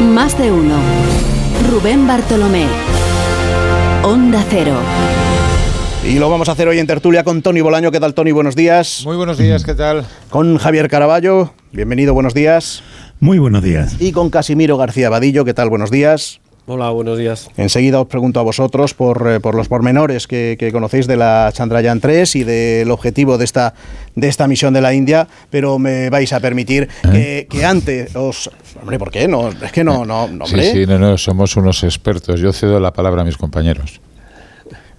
[0.00, 0.78] Más de uno.
[1.70, 2.64] Rubén Bartolomé.
[4.02, 4.74] Onda Cero.
[6.02, 7.90] Y lo vamos a hacer hoy en tertulia con Tony Bolaño.
[7.90, 8.32] ¿Qué tal, Tony?
[8.32, 9.02] Buenos días.
[9.04, 10.06] Muy buenos días, ¿qué tal?
[10.30, 11.52] Con Javier Caraballo.
[11.72, 12.82] Bienvenido, buenos días.
[13.20, 13.96] Muy buenos días.
[14.00, 15.44] Y con Casimiro García Vadillo.
[15.44, 15.68] ¿Qué tal?
[15.68, 16.40] Buenos días.
[16.72, 17.50] Hola, buenos días.
[17.56, 21.50] Enseguida os pregunto a vosotros por, eh, por los pormenores que, que, conocéis de la
[21.52, 23.74] Chandrayaan 3 y del objetivo de esta,
[24.14, 28.48] de esta misión de la India, pero me vais a permitir que, que, antes os...
[28.80, 29.26] Hombre, ¿por qué?
[29.26, 30.62] No, es que no, no, no hombre.
[30.62, 32.38] Sí, sí, no, no, somos unos expertos.
[32.38, 34.00] Yo cedo la palabra a mis compañeros.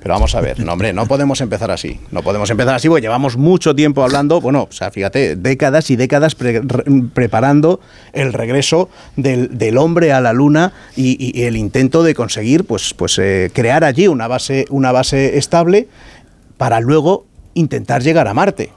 [0.01, 1.99] Pero vamos a ver, no, hombre, no podemos empezar así.
[2.09, 5.95] No podemos empezar así porque llevamos mucho tiempo hablando, bueno, o sea, fíjate, décadas y
[5.95, 6.83] décadas pre re
[7.13, 7.79] preparando
[8.11, 12.95] el regreso del, del, hombre a la luna y, y, el intento de conseguir, pues,
[12.95, 15.87] pues eh, crear allí una base, una base estable
[16.57, 18.71] para luego intentar llegar a Marte.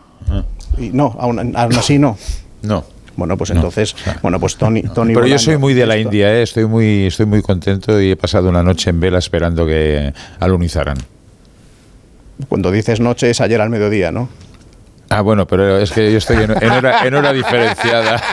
[0.76, 2.18] Y no, aún, aún así no.
[2.62, 2.82] No.
[3.16, 5.96] Bueno, pues entonces, no, bueno, pues Tony, Tony Pero Bolaño, yo soy muy de la
[5.96, 6.08] esto.
[6.08, 6.42] India, ¿eh?
[6.42, 10.96] estoy muy, estoy muy contento y he pasado una noche en vela esperando que alunizaran.
[12.48, 14.28] Cuando dices noche es ayer al mediodía, ¿no?
[15.08, 18.20] Ah, bueno, pero es que yo estoy en, en, hora, en hora, diferenciada.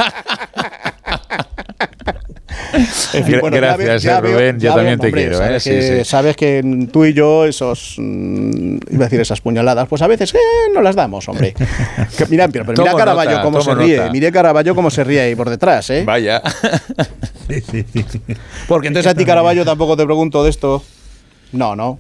[3.14, 4.60] En fin, bueno, Gracias, ya veo, ya Rubén.
[4.60, 5.38] Yo veo, también te hombre, quiero.
[5.38, 5.70] Sabes, ¿eh?
[5.70, 6.06] que, sí, sí.
[6.06, 7.96] sabes que tú y yo, esos.
[7.98, 10.38] Mmm, iba a decir esas puñaladas, pues a veces eh,
[10.74, 11.54] no las damos, hombre.
[12.18, 13.98] Que, mira, pero, pero mira Caraballo nota, cómo se ríe.
[13.98, 14.12] nota.
[14.12, 16.04] Mire Caraballo cómo se ríe ahí por detrás, ¿eh?
[16.06, 16.42] Vaya.
[17.52, 18.22] Sí, sí, sí.
[18.66, 20.82] Porque entonces a ti, Caraballo, tampoco te pregunto de esto.
[21.52, 22.00] No, no.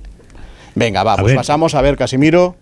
[0.75, 1.35] Venga, va, A pues ver.
[1.35, 2.55] pasamos a ver, Casimiro.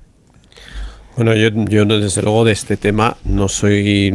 [1.16, 4.12] Bueno, yo, yo desde luego de este tema no soy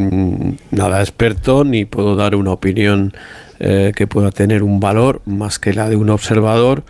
[0.71, 3.13] nada experto ni puedo dar una opinión
[3.59, 6.83] eh, que pueda tener un valor más que la de un observador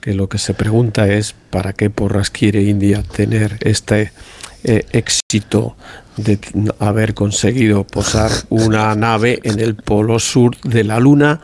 [0.00, 4.12] que lo que se pregunta es para qué porras quiere India tener este
[4.64, 5.76] eh, éxito
[6.16, 6.38] de
[6.78, 11.40] haber conseguido posar una nave en el polo sur de la Luna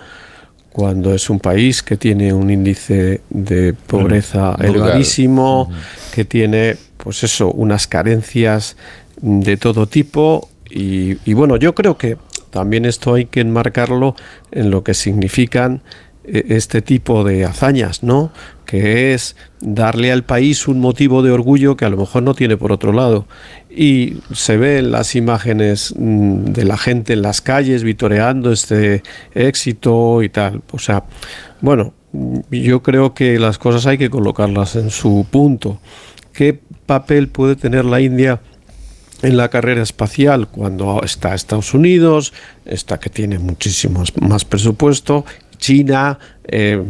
[0.77, 5.71] cuando es un país que tiene un índice de pobreza elevadísimo,
[6.15, 8.77] que tiene, pues eso, unas carencias
[9.23, 10.51] de todo tipo.
[10.69, 12.19] Y, y bueno, yo creo que
[12.51, 14.17] también esto hay que enmarcarlo
[14.53, 15.81] en lo que significan
[16.27, 18.33] este tipo de hazañas, ¿no?
[18.65, 22.57] Que es darle al país un motivo de orgullo que a lo mejor no tiene
[22.57, 23.27] por otro lado.
[23.71, 29.03] Y se ven las imágenes mm, de la gente en las calles vitoreando este
[29.35, 30.63] éxito y tal.
[30.73, 31.05] O sea,
[31.61, 31.95] bueno,
[32.51, 35.81] yo creo que las cosas hay que colocarlas en su punto.
[36.33, 38.41] ¿Qué papel puede tener la India?
[39.23, 42.33] en la carrera espacial cuando está Estados Unidos,
[42.65, 45.25] está que tiene muchísimo más presupuesto,
[45.57, 46.83] China, eh,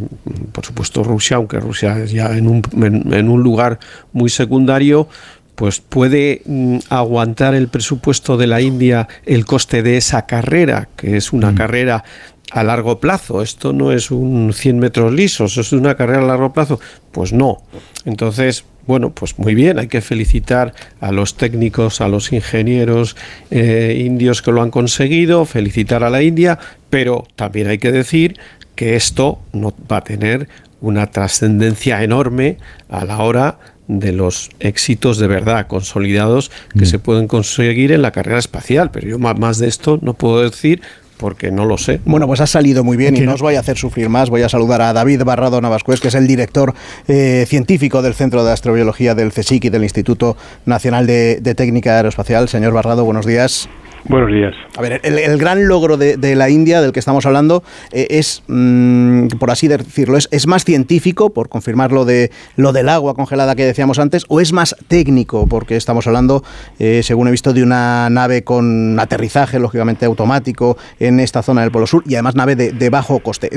[0.51, 3.79] por supuesto Rusia, aunque Rusia es ya en un, en, en un lugar
[4.13, 5.07] muy secundario,
[5.55, 11.17] pues puede mm, aguantar el presupuesto de la India el coste de esa carrera, que
[11.17, 11.55] es una mm.
[11.55, 12.03] carrera
[12.51, 13.41] a largo plazo.
[13.41, 16.79] Esto no es un 100 metros lisos, es una carrera a largo plazo.
[17.11, 17.63] Pues no.
[18.05, 23.17] Entonces, bueno, pues muy bien, hay que felicitar a los técnicos, a los ingenieros
[23.51, 26.57] eh, indios que lo han conseguido, felicitar a la India,
[26.89, 28.39] pero también hay que decir
[28.77, 30.47] que esto no va a tener
[30.79, 32.57] una trascendencia enorme
[32.89, 33.57] a la hora
[33.87, 36.85] de los éxitos de verdad consolidados que mm.
[36.85, 38.91] se pueden conseguir en la carrera espacial.
[38.91, 40.81] Pero yo más de esto no puedo decir
[41.17, 41.99] porque no lo sé.
[42.05, 44.29] Bueno, pues ha salido muy bien y no os voy a hacer sufrir más.
[44.29, 46.75] Voy a saludar a David Barrado Navascués, que es el director
[47.07, 51.95] eh, científico del Centro de Astrobiología del CSIC y del Instituto Nacional de, de Técnica
[51.95, 52.47] Aeroespacial.
[52.47, 53.67] Señor Barrado, buenos días.
[54.09, 54.55] Buenos días.
[54.77, 59.27] A ver, el, gran logro de, la India del que estamos hablando eh, es, mmm,
[59.39, 63.65] por así decirlo, es, más científico, por confirmar lo, de, lo del agua congelada que
[63.65, 66.41] decíamos antes, o es más técnico, porque estamos hablando,
[66.79, 71.71] eh, según he visto, de una nave con aterrizaje, lógicamente automático, en esta zona del
[71.71, 73.49] Polo Sur, y además nave de bajo coste.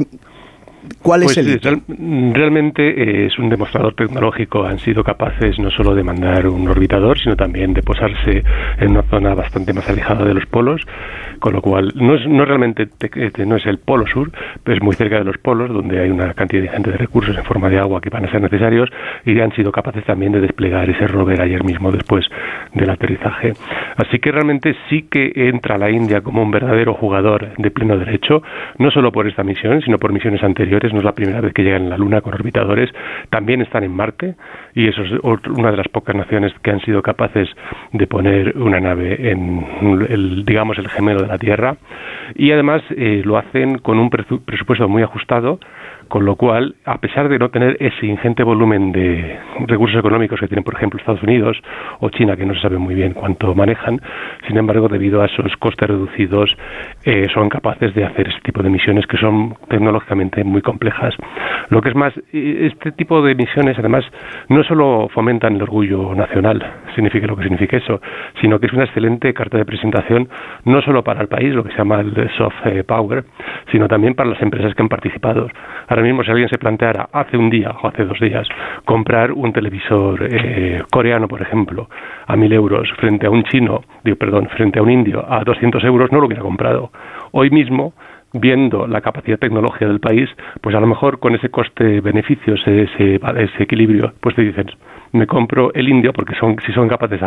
[1.02, 1.82] ¿Cuál pues es el real,
[2.32, 4.64] realmente eh, es un demostrador tecnológico.
[4.64, 8.42] Han sido capaces no solo de mandar un orbitador, sino también de posarse
[8.78, 10.80] en una zona bastante más alejada de los polos,
[11.38, 13.10] con lo cual no es no realmente te,
[13.44, 14.30] no es el polo sur,
[14.64, 17.44] pero es muy cerca de los polos, donde hay una cantidad ingente de recursos en
[17.44, 18.88] forma de agua que van a ser necesarios
[19.26, 22.24] y han sido capaces también de desplegar ese rover ayer mismo después
[22.72, 23.52] del aterrizaje.
[23.96, 28.42] Así que realmente sí que entra la India como un verdadero jugador de pleno derecho,
[28.78, 30.69] no solo por esta misión, sino por misiones anteriores.
[30.70, 32.90] No es la primera vez que llegan a la Luna con orbitadores.
[33.28, 34.36] También están en Marte
[34.74, 37.48] y eso es una de las pocas naciones que han sido capaces
[37.92, 39.66] de poner una nave en
[40.08, 41.76] el, digamos, el gemelo de la Tierra.
[42.36, 45.58] Y además eh, lo hacen con un presupuesto muy ajustado
[46.10, 50.48] con lo cual, a pesar de no tener ese ingente volumen de recursos económicos que
[50.48, 51.56] tienen, por ejemplo, Estados Unidos
[52.00, 54.00] o China, que no se sabe muy bien cuánto manejan,
[54.48, 56.50] sin embargo, debido a esos costes reducidos,
[57.04, 61.14] eh, son capaces de hacer ese tipo de misiones que son tecnológicamente muy complejas.
[61.68, 64.04] Lo que es más, este tipo de misiones, además,
[64.48, 66.60] no solo fomentan el orgullo nacional,
[66.96, 68.00] signifique lo que signifique eso,
[68.40, 70.28] sino que es una excelente carta de presentación,
[70.64, 73.24] no solo para el país, lo que se llama el soft eh, power,
[73.70, 75.48] sino también para las empresas que han participado.
[76.02, 78.46] Mismo, si alguien se planteara hace un día o hace dos días
[78.84, 81.88] comprar un televisor eh, coreano, por ejemplo,
[82.26, 85.82] a mil euros frente a un chino, digo, perdón, frente a un indio a 200
[85.84, 86.90] euros, no lo hubiera comprado.
[87.32, 87.92] Hoy mismo
[88.32, 90.28] viendo la capacidad tecnológica del país,
[90.60, 94.66] pues a lo mejor con ese coste-beneficio, ese, ese, equilibrio, pues te dicen,
[95.12, 97.20] me compro el indio porque son, si son capaces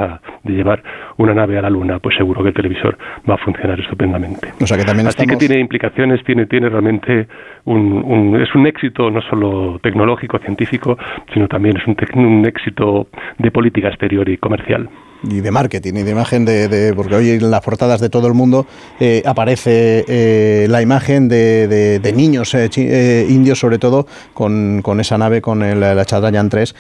[0.43, 0.83] de llevar
[1.17, 2.97] una nave a la luna, pues seguro que el televisor
[3.29, 4.53] va a funcionar estupendamente.
[4.61, 7.27] O sea que también Así que tiene implicaciones, tiene, tiene realmente
[7.65, 10.97] un, es un éxito no solo tecnológico, científico,
[11.33, 11.95] sino también es un,
[12.25, 13.07] un éxito
[13.37, 14.89] de política exterior y comercial
[15.23, 18.33] y de marketing y de imagen de, porque hoy en las portadas de todo el
[18.33, 18.65] mundo
[18.99, 25.41] eh, aparece eh, la imagen de, niños eh, indios sobre todo con, con, esa nave
[25.41, 26.75] con el, la Chandrayaan 3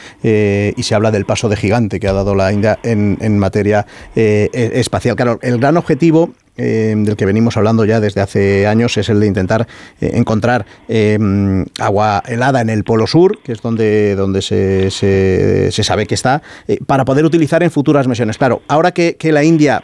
[0.75, 3.85] y se habla del paso de gigante que ha dado la India en, en materia
[4.15, 5.15] e, espacial.
[5.15, 9.19] Claro el gran objetivo eh, del que venimos hablando ya desde hace años es el
[9.19, 9.67] de intentar
[9.99, 11.17] eh, encontrar eh,
[11.79, 16.43] agua helada en el Polo Sur, que es donde, donde se, se, sabe que está,
[16.85, 18.37] para poder utilizar en futuras misiones.
[18.37, 19.83] Claro, ahora que, la India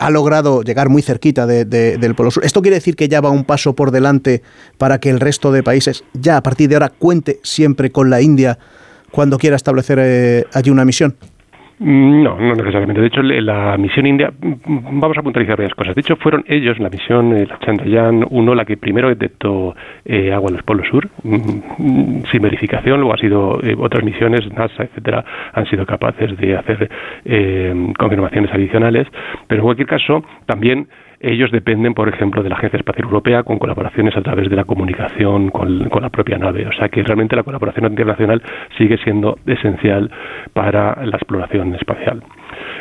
[0.00, 2.44] ha logrado llegar muy cerquita del Polo Sur.
[2.44, 4.42] ¿Esto quiere decir que ya va un paso por delante
[4.78, 8.20] para que el resto de países ya a partir de ahora cuente siempre con la
[8.20, 8.58] India
[9.12, 11.14] cuando quiera establecer allí una misión?
[11.82, 13.00] Mm, no, no necesariamente.
[13.00, 15.94] De hecho, la misión india, mm, vamos a puntualizar varias cosas.
[15.94, 19.74] De hecho, fueron ellos, la misión, eh, la Chandrayaan 1, la que primero detectó
[20.04, 23.00] eh, agua en los polos sur, mm, sin verificación.
[23.00, 25.24] Luego ha sido eh, otras misiones, NASA, etcétera,
[25.54, 26.90] han sido capaces de hacer
[27.96, 29.06] confirmaciones adicionales.
[29.46, 30.86] Pero en cualquier caso, también
[31.20, 34.64] ellos dependen, por ejemplo, de la Agencia Espacial Europea con colaboraciones a través de la
[34.64, 36.66] comunicación con, la propia nave.
[36.66, 38.42] O sea que realmente la colaboración internacional
[38.78, 40.10] sigue siendo esencial
[40.54, 42.22] para la exploración espacial.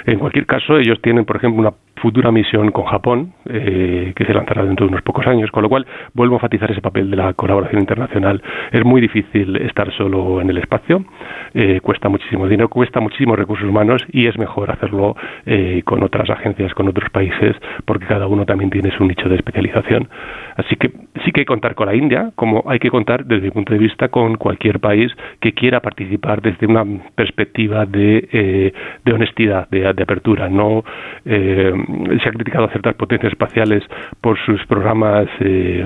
[0.05, 4.33] En cualquier caso, ellos tienen, por ejemplo, una futura misión con Japón, eh, que se
[4.33, 7.17] lanzará dentro de unos pocos años, con lo cual vuelvo a enfatizar ese papel de
[7.17, 8.41] la colaboración internacional.
[8.71, 11.05] Es muy difícil estar solo en el espacio,
[11.53, 15.15] eh, cuesta muchísimo dinero, cuesta muchísimos recursos humanos y es mejor hacerlo
[15.45, 17.55] eh, con otras agencias, con otros países,
[17.85, 20.07] porque cada uno también tiene su nicho de especialización.
[20.55, 20.89] Así que
[21.23, 23.73] sí que hay que contar con la India, como hay que contar, desde mi punto
[23.73, 26.85] de vista, con cualquier país que quiera participar desde una
[27.15, 28.73] perspectiva de,
[29.05, 30.49] de honestidad, de, de, apertura.
[30.49, 30.83] No
[31.25, 33.83] se ha criticado a ciertas potencias espaciales
[34.21, 35.85] por sus programas eh,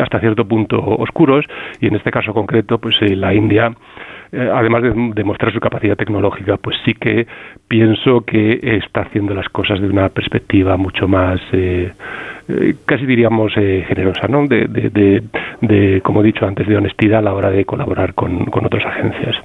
[0.00, 1.44] hasta cierto punto oscuros
[1.80, 3.72] y en este caso concreto pues eh, la India
[4.32, 7.26] eh, además de demostrar su capacidad tecnológica pues sí que
[7.68, 11.40] pienso que está haciendo las cosas de una perspectiva mucho más
[12.84, 15.22] casi diríamos generosa no de, de,
[15.60, 18.84] de, como he dicho antes de honestidad a la hora de colaborar con, con otras
[18.86, 19.36] agencias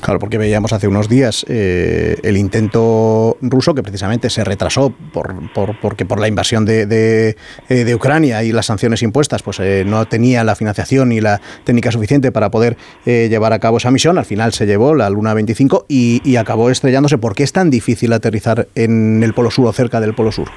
[0.00, 5.34] Claro, porque veíamos hace unos días eh, el intento ruso que precisamente se retrasó por,
[5.80, 7.36] porque por la invasión de,
[7.68, 11.90] eh, Ucrania y las sanciones impuestas, pues eh, no tenía la financiación y la técnica
[11.90, 14.18] suficiente para poder llevar a cabo esa misión.
[14.18, 17.18] Al final se llevó la Luna 25 y, y acabó estrellándose.
[17.18, 20.48] ¿Por qué es tan difícil aterrizar en el Polo Sur o cerca del Polo Sur?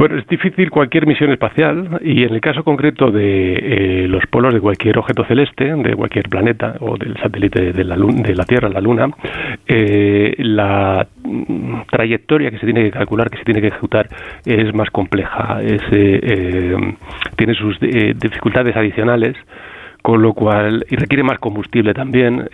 [0.00, 4.54] Pues es difícil cualquier misión espacial y en el caso concreto de eh, los polos
[4.54, 8.70] de cualquier objeto celeste, de cualquier planeta o del satélite de la, de la Tierra,
[8.70, 9.10] la Luna,
[9.68, 11.06] eh, la
[11.90, 14.08] trayectoria que se tiene que calcular, que se tiene que ejecutar,
[14.46, 16.94] es más compleja, es, eh,
[17.36, 19.36] tiene sus dificultades adicionales
[20.02, 22.48] con lo cual y requiere más combustible también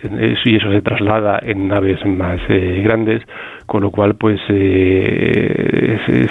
[0.45, 3.23] y eso se traslada en naves más grandes
[3.67, 6.27] con lo cual pues eh,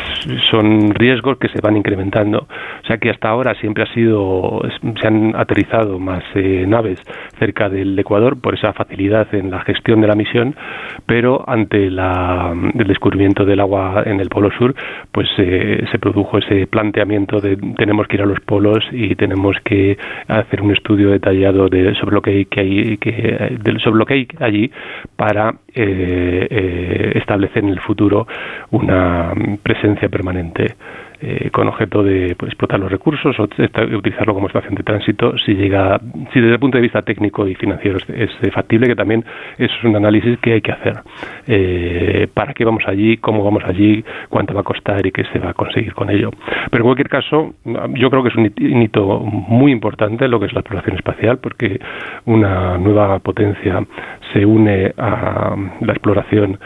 [0.51, 2.39] son riesgos que se van incrementando.
[2.83, 4.63] O sea que hasta ahora siempre ha sido,
[5.01, 6.99] se han aterrizado más eh, naves
[7.39, 10.57] cerca del Ecuador por esa facilidad en la gestión de la misión,
[11.05, 14.75] pero ante la, el descubrimiento del agua en el Polo Sur,
[15.13, 19.57] pues eh, se produjo ese planteamiento de tenemos que ir a los polos y tenemos
[19.63, 24.15] que hacer un estudio detallado de, sobre lo que que hay que, sobre lo que
[24.15, 24.71] hay allí
[25.17, 28.27] para establecer en el futuro
[28.71, 29.33] una
[29.63, 30.75] presencia permanente
[31.21, 35.55] eh, con objeto de pues, explotar los recursos o utilizarlo como estación de tránsito si
[35.55, 36.01] llega,
[36.33, 39.25] si desde el punto de vista técnico y financiero es, factible, que también
[39.59, 41.01] es un análisis que hay que hacer.
[41.47, 43.17] Eh, ¿Para qué vamos allí?
[43.19, 44.05] ¿Cómo vamos allí?
[44.29, 46.31] ¿Cuánto va a costar y qué se va a conseguir con ello?
[46.71, 47.55] Pero en cualquier caso,
[47.95, 51.81] yo creo que es un hito muy importante lo que es la exploración espacial, porque
[52.25, 53.85] una nueva potencia
[54.33, 56.59] se une a la exploración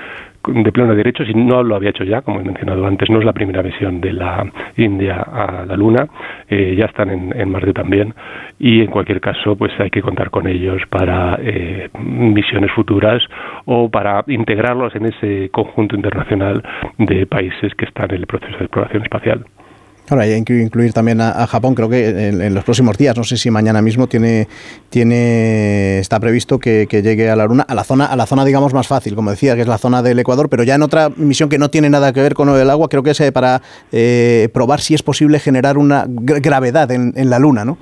[0.47, 3.25] de pleno derecho, si no lo había hecho ya, como he mencionado antes, no es
[3.25, 6.07] la primera misión de la India a la Luna,
[6.49, 8.15] eh, ya están en, Marte también,
[8.59, 13.23] y en cualquier caso, pues hay que contar con ellos para eh, misiones futuras
[13.67, 16.63] o para integrarlos en ese conjunto internacional
[16.99, 19.45] de países que están en el proceso de exploración espacial.
[20.11, 23.37] Ahora hay que incluir también a, Japón, creo que en, los próximos días, no sé
[23.37, 24.49] si mañana mismo tiene,
[24.89, 28.75] tiene está previsto que, llegue a la Luna, a la zona, a la zona digamos
[28.75, 31.49] más fácil, como decía, que es la zona del Ecuador, pero ya en otra misión
[31.49, 33.63] que no tiene nada que ver con el agua, creo que es eh, para
[33.93, 37.79] eh, probar si es posible generar una gravedad en, en la Luna, ¿no?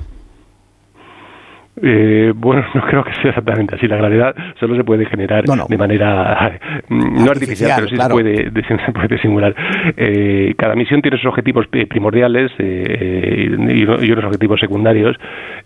[1.82, 3.87] Eh, bueno, no creo que sea exactamente así.
[3.87, 6.58] La gravedad solo se puede generar de manera
[6.88, 8.50] no artificial, pero sí se, puede,
[8.87, 9.54] se puede simular.
[9.97, 15.16] Eh, cada misión tiene sus objetivos primordiales eh, y, unos objetivos secundarios.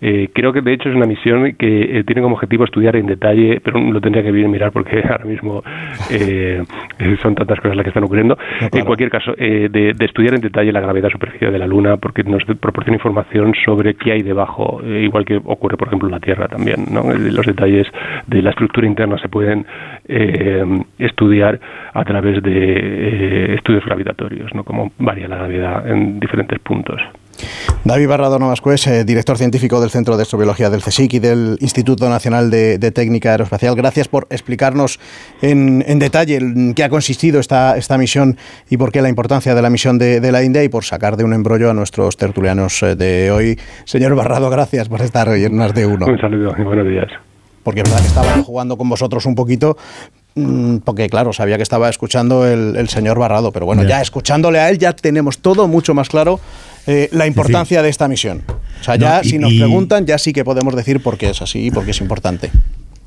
[0.01, 3.81] creo que de hecho es una misión que tiene como objetivo estudiar en detalle, pero
[3.81, 5.63] lo tendría que mirar porque ahora mismo
[7.21, 8.37] son tantas cosas las que están ocurriendo.
[8.73, 12.45] En cualquier caso, de, estudiar en detalle la gravedad superficial de la Luna porque nos
[12.45, 16.87] proporciona información sobre qué hay debajo, igual que ocurre, por ejemplo, la Tierra también.
[16.91, 17.13] ¿no?
[17.13, 17.87] Los detalles
[18.27, 19.67] de la estructura interna se pueden
[20.09, 20.65] eh,
[20.99, 21.61] estudiar
[21.93, 24.65] a través de eh, estudios gravitatorios, ¿no?
[24.65, 27.01] como varía la gravedad en diferentes puntos.
[27.85, 32.09] David Barrado Novascues, eh, director científico del Centro de Astrobiología del CSIC y del Instituto
[32.09, 33.75] Nacional de, Técnica Aeroespacial.
[33.75, 35.01] Gracias por explicarnos
[35.41, 38.37] en, detalle en qué ha consistido esta, esta misión
[38.71, 41.25] y por qué la importancia de la misión de, la India y por sacar de
[41.25, 43.59] un embrollo a nuestros tertulianos eh, de hoy.
[43.85, 46.07] Señor Barrado, gracias por estar hoy en Más de Uno.
[46.07, 47.09] Un saludo y buenos días.
[47.63, 49.77] Porque es verdad que estaba jugando con vosotros un poquito,
[50.35, 54.69] mm, porque claro, sabía que estaba escuchando el, señor Barrado, pero bueno, ya escuchándole a
[54.69, 56.41] él ya tenemos todo mucho más claro
[56.87, 58.43] eh, la importancia de esta misión.
[58.81, 61.67] O sea, ya si nos preguntan, ya sí que podemos decir por qué es así
[61.67, 62.51] y por qué es importante.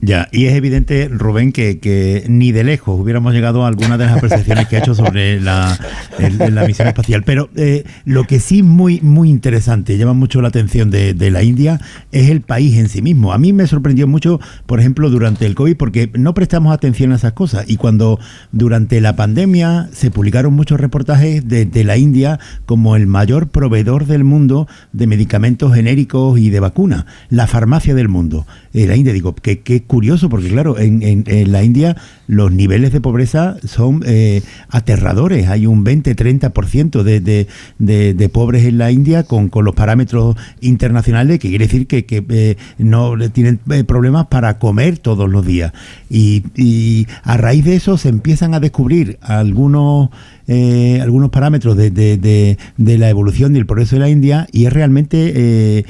[0.01, 4.19] Ya, y es evidente, Rubén, que, ni de lejos hubiéramos llegado a alguna de las
[4.19, 5.77] percepciones que ha hecho sobre la,
[6.19, 7.23] la misión espacial.
[7.23, 11.41] Pero eh, lo que sí muy, muy interesante, llama mucho la atención de, de, la
[11.43, 11.79] India,
[12.11, 13.33] es el país en sí mismo.
[13.33, 17.15] A mí me sorprendió mucho, por ejemplo, durante el COVID, porque no prestamos atención a
[17.15, 17.65] esas cosas.
[17.67, 18.19] Y cuando
[18.51, 24.05] durante la pandemia se publicaron muchos reportajes de, de la India como el mayor proveedor
[24.05, 28.45] del mundo de medicamentos genéricos y de vacunas, la farmacia del mundo.
[28.75, 31.95] Eh, la India, digo, que, que curioso porque, claro, en, en, la India
[32.27, 35.47] los niveles de pobreza son eh, aterradores.
[35.47, 41.39] Hay un 20-30% de, de, de, pobres en la India con, con, los parámetros internacionales,
[41.39, 45.71] que quiere decir que, que eh, no tienen eh, problemas para comer todos los días.
[46.09, 50.09] Y, y, a raíz de eso se empiezan a descubrir algunos...
[50.47, 54.73] algunos parámetros de, de, de, la evolución y el progreso de la India y es
[54.73, 55.85] realmente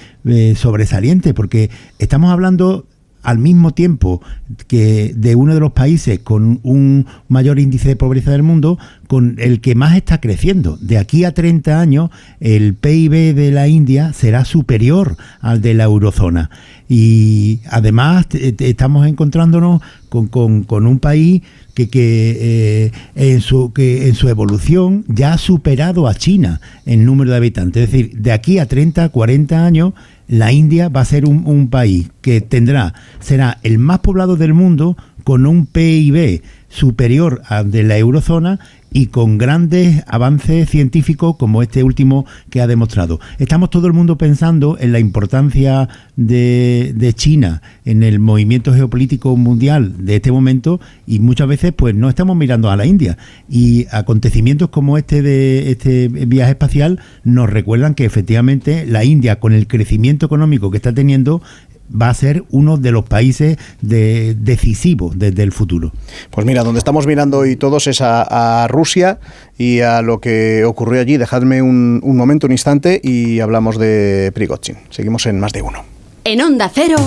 [0.56, 1.70] sobresaliente porque
[2.00, 2.86] estamos hablando
[3.26, 4.22] al mismo tiempo
[4.68, 8.78] que de uno de los países con un mayor índice de pobreza del mundo,
[9.08, 10.78] con el que más está creciendo.
[10.78, 15.86] De aquí a 30 años, el PIB de la India será superior al de la
[15.86, 16.50] eurozona.
[16.88, 21.42] Y además estamos encontrándonos con, un país
[21.74, 27.06] que, que, eh, en su, que en su evolución ya ha superado a China en
[27.06, 27.84] número de habitantes.
[27.84, 29.94] Es decir, de aquí a 30, 40 años,
[30.28, 34.98] la India va a ser un, país que tendrá, será el más poblado del mundo
[35.26, 38.60] con un PIB superior al de la eurozona
[38.92, 43.20] y con grandes avances científicos como este último que ha demostrado.
[43.40, 49.36] Estamos todo el mundo pensando en la importancia de, de, China en el movimiento geopolítico
[49.36, 53.18] mundial de este momento y muchas veces pues no estamos mirando a la India
[53.50, 59.52] y acontecimientos como este de este viaje espacial nos recuerdan que efectivamente la India con
[59.52, 61.42] el crecimiento económico que está teniendo
[61.90, 65.92] va a ser uno de los países de, decisivos desde el futuro.
[66.32, 69.20] Pues mira, donde estamos mirando hoy todos es a, Rusia
[69.58, 71.18] y a lo que ocurrió allí.
[71.18, 74.78] Dejadme un, un, momento, un instante y hablamos de Prigozhin.
[74.90, 75.84] Seguimos en Más de Uno.
[76.24, 76.98] En Onda Cero,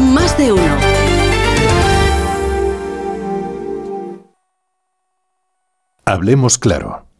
[0.00, 0.76] Más de Uno.
[6.04, 7.06] Hablemos claro.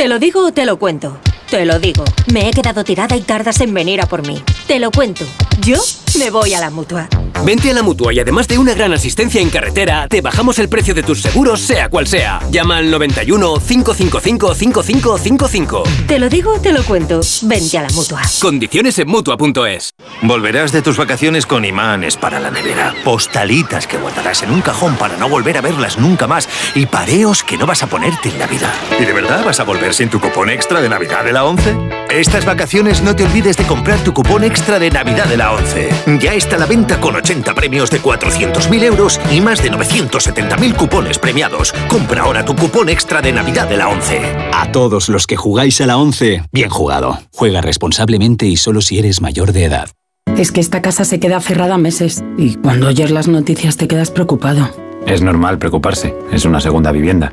[0.00, 1.18] ¿Te lo digo o te lo cuento?
[1.50, 2.04] Te lo digo.
[2.32, 4.42] Me he quedado tirada y tardas en venir a por mí.
[4.66, 5.26] Te lo cuento.
[5.60, 5.76] Yo
[6.18, 7.06] me voy a la mutua.
[7.44, 10.68] Vente a la mutua y además de una gran asistencia en carretera, te bajamos el
[10.68, 12.38] precio de tus seguros, sea cual sea.
[12.50, 15.82] Llama al 91 555 5555.
[16.06, 17.20] Te lo digo o te lo cuento.
[17.42, 18.20] Vente a la mutua.
[18.40, 19.94] Condiciones en mutua.es.
[20.22, 24.96] Volverás de tus vacaciones con imanes para la nevera, postalitas que guardarás en un cajón
[24.96, 28.38] para no volver a verlas nunca más y pareos que no vas a ponerte en
[28.38, 28.74] Navidad.
[29.00, 31.74] ¿Y de verdad vas a volver sin tu cupón extra de Navidad de la 11?
[32.10, 36.18] Estas vacaciones no te olvides de comprar tu cupón extra de Navidad de la 11.
[36.20, 40.74] Ya está a la venta con 80 premios de 400.000 euros y más de 970.000
[40.74, 41.72] cupones premiados.
[41.88, 44.20] Compra ahora tu cupón extra de Navidad de la 11.
[44.52, 47.20] A todos los que jugáis a la 11, bien jugado.
[47.32, 49.90] Juega responsablemente y solo si eres mayor de edad.
[50.36, 54.10] Es que esta casa se queda cerrada meses y cuando oyes las noticias te quedas
[54.10, 54.68] preocupado.
[55.06, 57.32] Es normal preocuparse, es una segunda vivienda.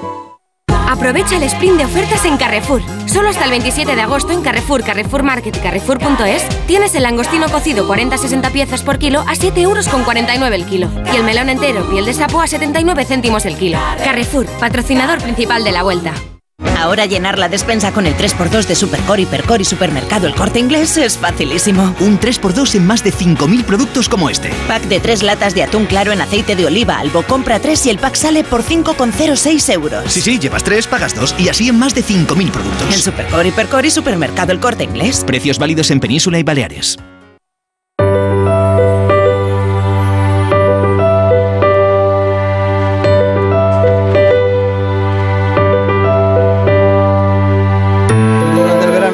[0.91, 2.81] Aprovecha el sprint de ofertas en Carrefour.
[3.05, 7.47] Solo hasta el 27 de agosto en Carrefour, Carrefour Market y Carrefour.es tienes el langostino
[7.47, 10.89] cocido 40-60 piezas por kilo a 7 euros con 49 el kilo.
[11.13, 13.79] Y el melón entero piel de sapo a 79 céntimos el kilo.
[14.03, 16.13] Carrefour, patrocinador principal de la vuelta.
[16.77, 20.97] Ahora llenar la despensa con el 3x2 de Supercor, Hipercor y Supermercado El Corte Inglés
[20.97, 21.95] es facilísimo.
[21.99, 24.49] Un 3x2 en más de 5.000 productos como este.
[24.67, 27.23] Pack de 3 latas de atún claro en aceite de oliva Albo.
[27.23, 30.11] Compra 3 y el pack sale por 5,06 euros.
[30.11, 32.93] Sí, sí, llevas 3, pagas 2 y así en más de 5.000 productos.
[32.95, 35.23] En Supercor, Hipercor y Supermercado El Corte Inglés.
[35.25, 36.97] Precios válidos en Península y Baleares.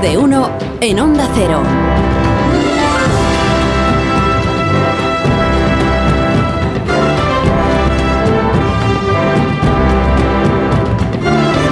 [0.01, 1.63] De uno en Onda Cero.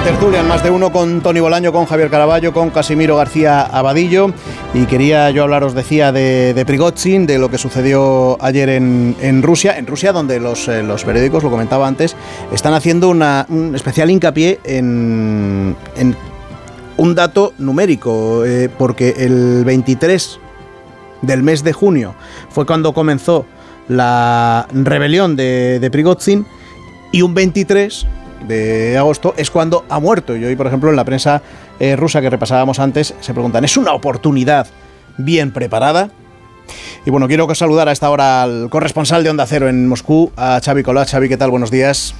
[0.03, 4.33] tertulia más de uno con Tony Bolaño, con Javier Caraballo, con Casimiro García Abadillo.
[4.73, 6.65] Y quería yo hablaros, decía, de, de
[7.25, 9.77] de lo que sucedió ayer en, Rusia.
[9.77, 12.17] En Rusia, donde los, eh, los, periódicos, lo comentaba antes,
[12.51, 15.75] están haciendo un especial hincapié en,
[17.03, 20.39] un dato numérico, eh, porque el 23
[21.21, 22.15] del mes de junio
[22.49, 23.45] fue cuando comenzó
[23.89, 26.45] la rebelión de, de Prigozhin
[27.11, 28.07] y un 23
[28.47, 30.37] de agosto es cuando ha muerto.
[30.37, 31.41] Y hoy, por ejemplo, en la prensa
[31.77, 34.67] eh, rusa que repasábamos antes, se preguntan, ¿es una oportunidad
[35.17, 36.09] bien preparada?
[37.05, 40.61] Y bueno, quiero saludar a esta hora al corresponsal de Onda Cero en Moscú, a
[40.63, 41.05] Xavi Colá.
[41.05, 41.51] Xavi, ¿qué tal?
[41.51, 42.15] Buenos días.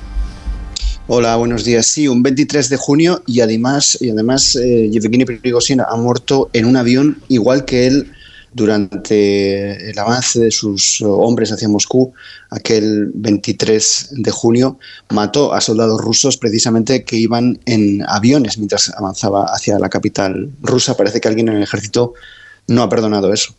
[1.07, 1.85] Hola, buenos días.
[1.85, 6.63] Sí, un 23 de junio y además, y además eh, Yevgeny Prigozhin ha muerto en
[6.63, 8.09] un avión igual que él
[8.53, 12.13] durante el avance de sus hombres hacia Moscú,
[12.49, 19.47] aquel 23 de junio, mató a soldados rusos precisamente que iban en aviones mientras avanzaba
[19.47, 20.95] hacia la capital rusa.
[20.95, 22.13] Parece que alguien en el ejército
[22.67, 23.53] no ha perdonado eso.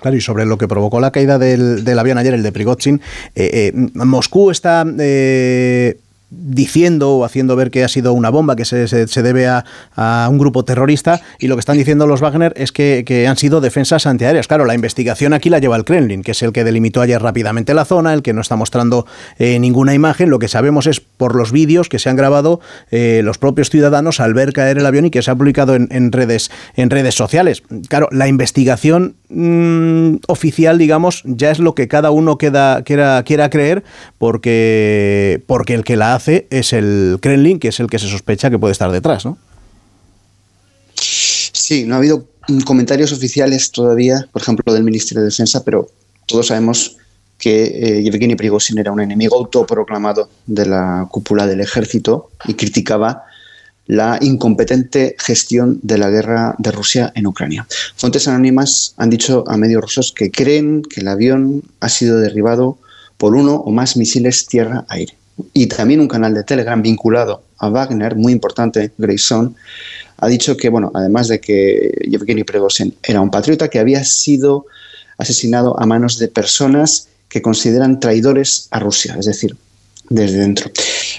[0.00, 3.02] Claro, y sobre lo que provocó la caída del, avión ayer, el de Prigozhin,
[3.34, 5.98] eh, eh, Moscú está eh,
[6.30, 10.28] diciendo o haciendo ver que ha sido una bomba, que se, se, debe a, a,
[10.30, 13.60] un grupo terrorista, y lo que están diciendo los Wagner es que, que, han sido
[13.60, 14.48] defensas antiaéreas.
[14.48, 17.74] Claro, la investigación aquí la lleva el Kremlin, que es el que delimitó ayer rápidamente
[17.74, 19.06] la zona, el que no está mostrando
[19.38, 20.30] eh, ninguna imagen.
[20.30, 22.60] Lo que sabemos es por los vídeos que se han grabado
[22.90, 25.88] eh, los propios ciudadanos al ver caer el avión y que se ha publicado en,
[25.90, 27.62] en redes, en redes sociales.
[27.88, 33.50] Claro, la investigación mmm, oficial, digamos, ya es lo que cada uno queda, quiera, quiera
[33.50, 33.84] creer,
[34.18, 38.50] porque, porque el que la hace es el Kremlin, que es el que se sospecha
[38.50, 39.38] que puede estar detrás, ¿no?
[40.96, 42.26] Sí, no ha habido
[42.64, 45.90] comentarios oficiales todavía, por ejemplo, del Ministerio de Defensa, pero
[46.26, 46.96] todos sabemos
[47.38, 53.24] que eh, Yevgeny Prigozhin era un enemigo autoproclamado de la cúpula del ejército y criticaba
[53.86, 57.66] la incompetente gestión de la guerra de Rusia en Ucrania.
[57.96, 62.78] Fuentes anónimas han dicho a medios rusos que creen que el avión ha sido derribado
[63.16, 65.14] por uno o más misiles tierra-aire.
[65.52, 69.54] Y también un canal de Telegram vinculado a Wagner, muy importante, Grayson,
[70.18, 74.66] ha dicho que, bueno, además de que Yevgeny Prigozhin era un patriota que había sido
[75.18, 79.56] asesinado a manos de personas que consideran traidores a Rusia, es decir,
[80.08, 80.70] desde dentro.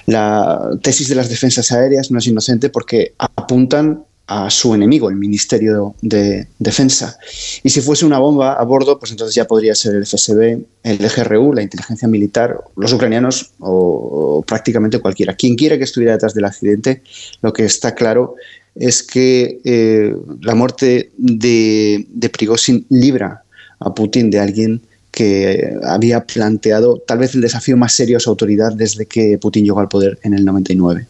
[0.06, 5.16] La tesis de las defensas aéreas no es inocente porque apuntan a su enemigo, el
[5.16, 7.18] Ministerio de Defensa.
[7.63, 10.98] Y si fuese una bomba a bordo, pues entonces ya podría ser el FSB, el
[10.98, 15.34] GRU, la inteligencia militar, los ucranianos o, prácticamente cualquiera.
[15.34, 17.02] Quien quiera que estuviera detrás del accidente,
[17.42, 18.36] lo que está claro
[18.76, 23.44] es que eh, la muerte de, de Prigozhin libra
[23.80, 28.30] a Putin de alguien que había planteado tal vez el desafío más serio a su
[28.30, 31.08] autoridad desde que Putin llegó al poder en el 99.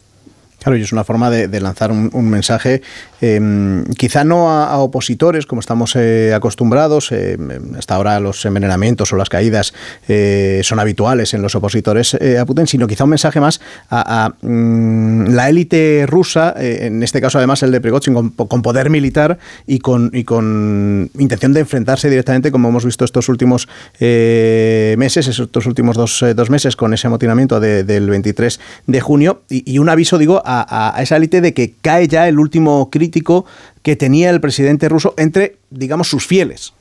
[0.62, 2.82] Claro, y es una forma de, lanzar un, mensaje,
[3.20, 7.38] eh, quizá no a, opositores como estamos eh, acostumbrados, eh,
[7.78, 9.72] hasta ahora los envenenamientos o las caídas
[10.08, 14.32] eh, son habituales en los opositores eh, a Putin, sino quizá un mensaje más a,
[14.42, 19.38] mm, la élite rusa, eh, en este caso además el de Prigozhin, con, poder militar
[19.66, 23.68] y con, y con, intención de enfrentarse directamente, como hemos visto estos últimos
[24.00, 29.70] meses, estos últimos dos, dos, meses con ese amotinamiento de, del 23 de junio, y,
[29.70, 33.44] y un aviso, digo, a, esa élite de que cae ya el último crítico
[33.82, 36.72] que tenía el presidente ruso entre, digamos, sus fieles.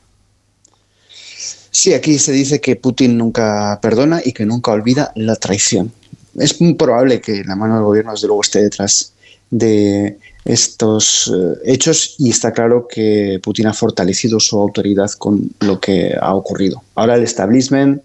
[1.72, 5.92] Sí, aquí se dice que Putin nunca perdona y que nunca olvida la traición.
[6.36, 9.14] Es muy probable que la mano del gobierno, desde luego, esté detrás
[9.50, 15.80] de estos uh, hechos y está claro que Putin ha fortalecido su autoridad con lo
[15.80, 16.82] que ha ocurrido.
[16.96, 18.02] Ahora el establishment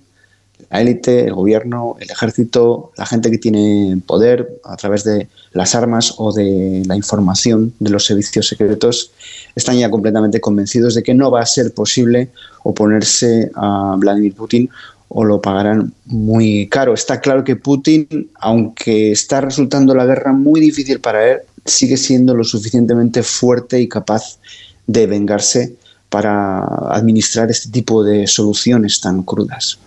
[0.73, 5.75] la élite, el gobierno, el ejército, la gente que tiene poder a través de las
[5.75, 9.13] armas o de la información de los servicios secretos,
[9.55, 12.31] están ya completamente convencidos de que no va a ser posible
[12.63, 14.71] oponerse a Vladimir Putin
[15.09, 16.95] o lo pagarán muy caro.
[16.95, 22.35] Está claro que Putin, aunque está resultando la guerra muy difícil para él, sigue siendo
[22.35, 24.39] lo suficientemente fuerte y capaz
[24.87, 25.75] de vengarse
[26.09, 29.79] para administrar este tipo de soluciones tan crudas.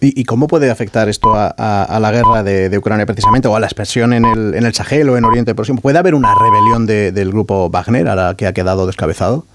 [0.00, 3.54] ¿Y, ¿Y, cómo puede afectar esto a, a, a la guerra de, Ucrania precisamente o
[3.54, 5.80] a la expresión en el, Sahel o en Oriente Próximo?
[5.80, 9.46] ¿Puede haber una rebelión de, del grupo Wagner ahora que ha quedado descabezado?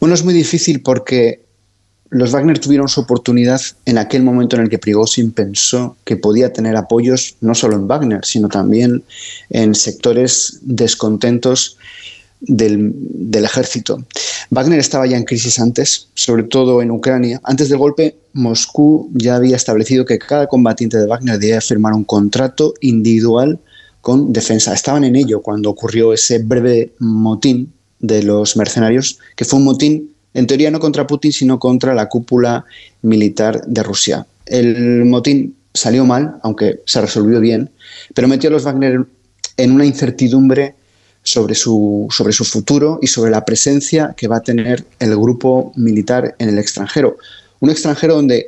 [0.00, 1.44] Bueno, es muy difícil porque
[2.10, 6.52] los Wagner tuvieron su oportunidad en aquel momento en el que Prigozhin pensó que podía
[6.52, 9.02] tener apoyos no solo en Wagner, sino también
[9.50, 11.76] en sectores descontentos
[12.46, 12.94] del,
[13.44, 14.04] ejército.
[14.50, 17.40] Wagner estaba ya en crisis antes, sobre todo en Ucrania.
[17.44, 22.04] Antes del golpe, Moscú ya había establecido que cada combatiente de Wagner debía firmar un
[22.04, 23.58] contrato individual
[24.00, 24.74] con defensa.
[24.74, 30.10] Estaban en ello cuando ocurrió ese breve motín de los mercenarios, que fue un motín,
[30.34, 32.64] en teoría no contra Putin, sino contra la cúpula
[33.02, 34.26] militar de Rusia.
[34.46, 37.70] El motín salió mal, aunque se resolvió bien,
[38.14, 39.06] pero metió a los Wagner
[39.56, 40.74] en una incertidumbre
[41.24, 45.72] sobre su, sobre su futuro y sobre la presencia que va a tener el grupo
[45.74, 47.16] militar en el extranjero.
[47.60, 48.46] Un extranjero donde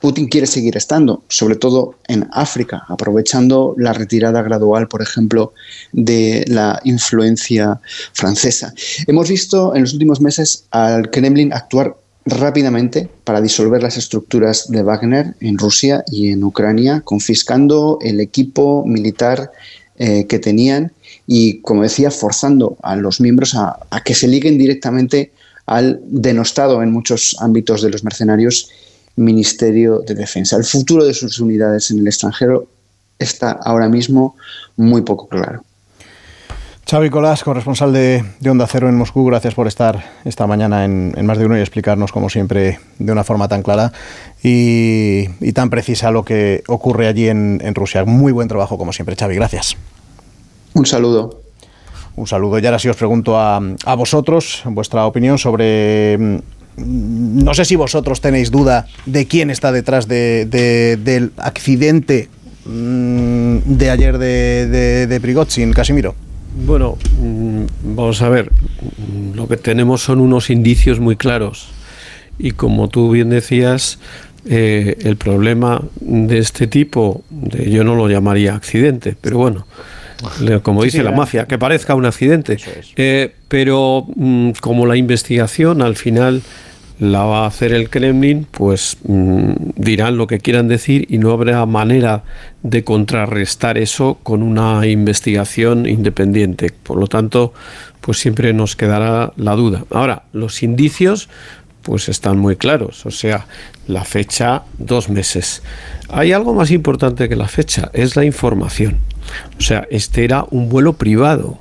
[0.00, 5.52] Putin quiere seguir estando, sobre todo en África, aprovechando la retirada gradual, por ejemplo,
[5.92, 7.80] de la influencia
[8.14, 8.72] francesa.
[9.06, 14.82] Hemos visto en los últimos meses al Kremlin actuar rápidamente para disolver las estructuras de
[14.82, 19.50] Wagner en Rusia y en Ucrania, confiscando el equipo militar
[19.96, 20.92] eh, que tenían
[21.32, 25.30] y, como decía, forzando a los miembros a, que se liguen directamente
[25.64, 28.68] al denostado en muchos ámbitos de los mercenarios
[29.14, 30.56] Ministerio de Defensa.
[30.56, 32.66] El futuro de sus unidades en el extranjero
[33.16, 34.34] está ahora mismo
[34.76, 35.62] muy poco claro.
[36.90, 41.38] Xavi Colás, corresponsal de, Onda Cero en Moscú, gracias por estar esta mañana en, Más
[41.38, 43.92] de Uno y explicarnos, como siempre, de una forma tan clara
[44.42, 48.04] y, tan precisa lo que ocurre allí en, Rusia.
[48.04, 49.76] Muy buen trabajo, como siempre, Xavi, gracias.
[50.74, 51.42] Un saludo.
[52.16, 52.58] Un saludo.
[52.58, 53.60] Y ahora sí os pregunto a,
[53.96, 60.08] vosotros vuestra opinión sobre mm, no sé si vosotros tenéis duda de quién está detrás
[60.08, 62.28] del accidente
[62.64, 66.14] mm, de ayer de, de, de Prigozhin, Casimiro.
[66.66, 67.64] Bueno, mm,
[67.96, 68.50] vamos a ver,
[69.34, 71.68] lo que tenemos son unos indicios muy claros
[72.40, 73.98] y como tú bien decías,
[74.46, 79.66] eh, el problema de este tipo, de, yo no lo llamaría accidente, pero bueno,
[80.62, 82.58] como dice la mafia, que parezca un accidente,
[82.96, 86.42] eh, pero mm, como la investigación al final
[87.00, 91.32] la va a hacer el Kremlin, pues mm, dirán lo que quieran decir y no
[91.32, 92.24] habrá manera
[92.62, 96.70] de contrarrestar eso con una investigación independiente.
[96.82, 97.54] Por lo tanto,
[98.02, 99.84] pues siempre nos quedará la duda.
[99.90, 101.30] Ahora, los indicios
[101.82, 103.46] pues están muy claros, o sea,
[103.86, 105.62] la fecha dos meses.
[106.08, 108.98] Hay algo más importante que la fecha, es la información.
[109.58, 111.58] O sea, este era un vuelo privado,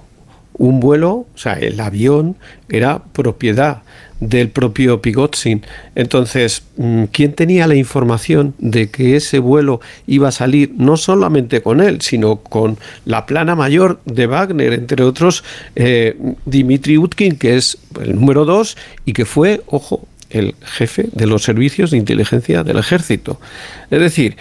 [0.53, 2.35] un vuelo, o sea, el avión
[2.69, 3.83] era propiedad
[4.19, 5.65] del propio Pigotzin.
[5.95, 11.61] Entonces, mm, ¿quién tenía la información de que ese vuelo iba a salir no solamente
[11.61, 15.43] con él, sino con la plana mayor de Wagner, entre otros,
[15.75, 21.25] eh, Dimitri Utkin, que es el número dos y que fue, ojo, el jefe de
[21.25, 23.39] los servicios de inteligencia del ejército.
[23.89, 24.37] Es decir,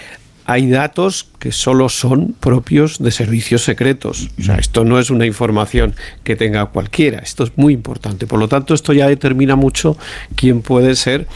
[0.48, 4.30] hay datos que solo son propios de servicios secretos.
[4.40, 7.18] O sea, esto no es una información que tenga cualquiera.
[7.18, 8.26] Esto es muy importante.
[8.26, 9.98] Por lo tanto, esto ya determina mucho
[10.36, 11.26] quién puede ser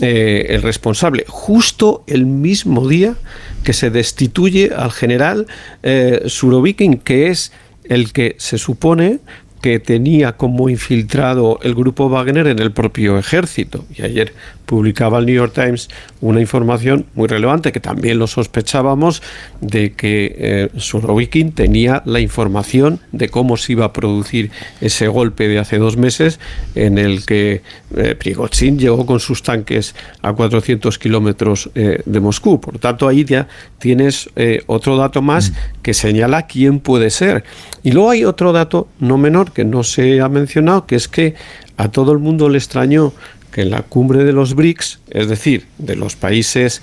[0.00, 1.24] eh, el responsable.
[1.28, 3.14] Justo el mismo día
[3.62, 5.46] que se destituye al general
[5.84, 7.52] eh, Surovikin, que es
[7.84, 9.20] el que se supone
[9.60, 13.84] que tenía como infiltrado el grupo Wagner en el propio ejército.
[13.94, 14.34] Y ayer
[14.66, 15.88] publicaba el New York Times
[16.20, 19.22] una información muy relevante que también lo sospechábamos
[19.60, 25.48] de que eh, Surovikin tenía la información de cómo se iba a producir ese golpe
[25.48, 26.40] de hace dos meses
[26.74, 27.62] en el que
[27.96, 32.60] eh, Prigozhin llegó con sus tanques a 400 kilómetros eh, de Moscú.
[32.60, 35.54] Por tanto, ahí ya tienes eh, otro dato más mm.
[35.82, 37.44] que señala quién puede ser.
[37.82, 41.34] Y luego hay otro dato no menor que no se ha mencionado, que es que
[41.78, 43.14] a todo el mundo le extrañó
[43.50, 46.82] que en la cumbre de los BRICS, es decir, de los países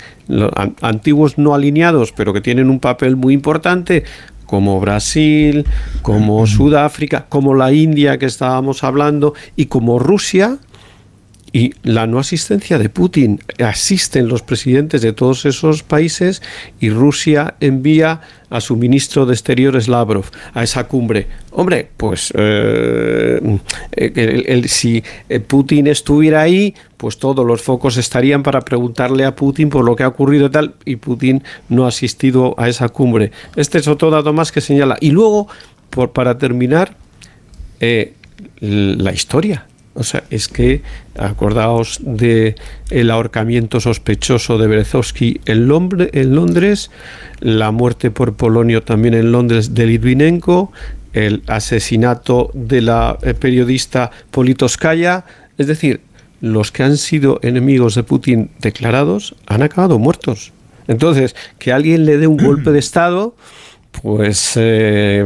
[0.80, 4.02] antiguos no alineados, pero que tienen un papel muy importante,
[4.44, 5.64] como Brasil,
[6.02, 10.58] como Sudáfrica, como la India que estábamos hablando, y como Rusia,
[11.52, 13.38] y la no asistencia de Putin.
[13.64, 16.42] Asisten los presidentes de todos esos países
[16.80, 18.22] y Rusia envía
[18.54, 21.26] a su ministro de Exteriores Lavrov a esa cumbre.
[21.50, 23.58] Hombre, pues eh,
[23.96, 29.70] el, si eh, Putin estuviera ahí, pues todos los focos estarían para preguntarle a Putin
[29.70, 33.32] por lo que ha ocurrido y tal, y Putin no ha asistido a esa cumbre.
[33.56, 34.98] Este es otro dato más que señala.
[35.00, 35.48] Y luego,
[35.90, 36.96] por, para terminar,
[37.80, 38.14] eh,
[38.60, 39.66] la historia.
[39.94, 40.82] O sea, es que
[41.16, 42.56] acordaos de
[42.90, 46.90] el ahorcamiento sospechoso de Berezovsky en, Londres,
[47.40, 50.72] la muerte por Polonio también en Londres de Litvinenko,
[51.12, 55.24] el asesinato de la eh, periodista Politoskaya,
[55.58, 56.00] es decir,
[56.40, 60.52] los que han sido enemigos de Putin declarados han acabado muertos.
[60.88, 63.36] Entonces, que alguien le dé un golpe de Estado,
[64.02, 65.24] pues eh,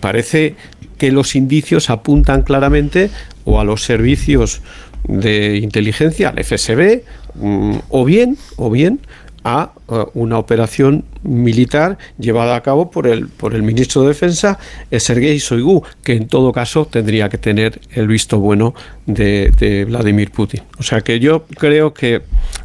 [0.00, 0.56] parece
[0.98, 3.10] que los indicios apuntan claramente
[3.44, 4.60] o a los servicios
[5.06, 7.02] de inteligencia, al FSB,
[7.34, 9.00] mm, o bien, o bien
[9.48, 9.72] a
[10.12, 14.58] una operación militar llevada a cabo por el, por el ministro de Defensa,
[14.90, 18.74] Sergei Shoigu, que en todo caso tendría que tener el visto bueno
[19.06, 20.60] de, de, Vladimir Putin.
[20.78, 22.20] O sea que yo creo que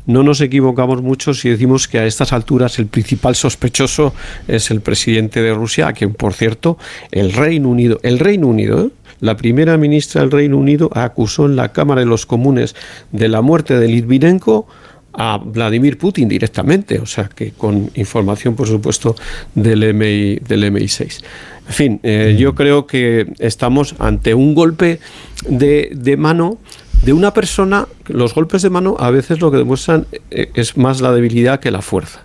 [0.08, 4.13] no nos equivocamos mucho si decimos que a estas alturas el principal sospechoso
[4.50, 6.78] es el presidente de Rusia, a quien, por cierto,
[7.12, 8.89] el Reino Unido, el Reino Unido, ¿eh?
[9.22, 12.76] la primera ministra del Reino Unido acusó en la Cámara de los Comunes
[13.13, 14.67] de la muerte de Litvinenko
[15.13, 19.15] a Vladimir Putin directamente, o sea que con información, por supuesto,
[19.56, 21.23] del MI, del MI6.
[21.67, 24.99] En fin, eh, yo creo que estamos ante un golpe
[25.47, 26.58] de, de mano
[27.04, 27.88] de una persona.
[28.08, 31.71] Los golpes de mano a veces lo que demuestran eh, es más la debilidad que
[31.71, 32.23] la fuerza.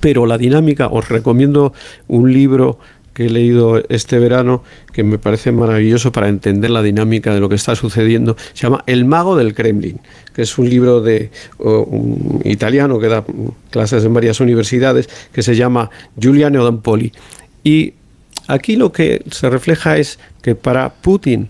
[0.00, 1.72] Pero la dinámica, os recomiendo
[2.08, 2.78] un libro
[3.14, 7.48] que he leído este verano que me parece maravilloso para entender la dinámica de lo
[7.48, 8.36] que está sucediendo.
[8.52, 10.00] Se llama El mago del Kremlin,
[10.34, 13.24] que es un libro de un italiano que da
[13.70, 17.12] clases en varias universidades, que se llama Giuliano Dampoli.
[17.62, 17.94] Y
[18.46, 21.48] Aquí lo que se refleja es que para Putin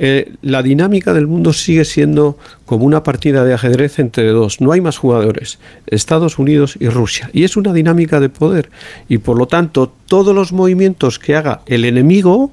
[0.00, 4.60] eh, la dinámica del mundo sigue siendo como una partida de ajedrez entre dos.
[4.60, 5.58] No hay más jugadores,
[5.88, 7.30] Estados Unidos y Rusia.
[7.32, 8.70] Y es una dinámica de poder.
[9.08, 12.52] Y por lo tanto, todos los movimientos que haga el enemigo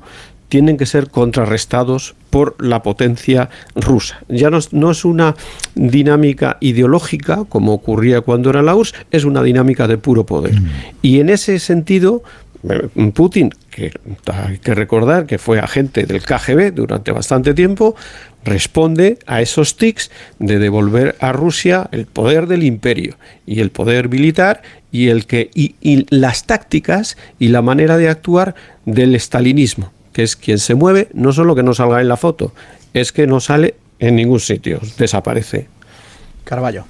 [0.49, 4.23] tienen que ser contrarrestados por la potencia rusa.
[4.27, 5.35] Ya no, no, es una
[5.75, 10.59] dinámica ideológica como ocurría cuando era la URSS, es una dinámica de puro poder.
[10.59, 10.69] Mm.
[11.01, 12.23] Y en ese sentido,
[13.13, 13.91] Putin, que
[14.31, 17.93] hay que recordar que fue agente del KGB durante bastante tiempo,
[18.45, 24.07] responde a esos tics de devolver a Rusia el poder del imperio y el poder
[24.07, 24.61] militar
[24.93, 30.23] y el que y, y las tácticas y la manera de actuar del estalinismo, que
[30.23, 32.53] es quien se mueve, no solo que no salga en la foto,
[32.93, 35.67] es que no sale en ningún sitio, desaparece.
[36.45, 36.85] Carballo.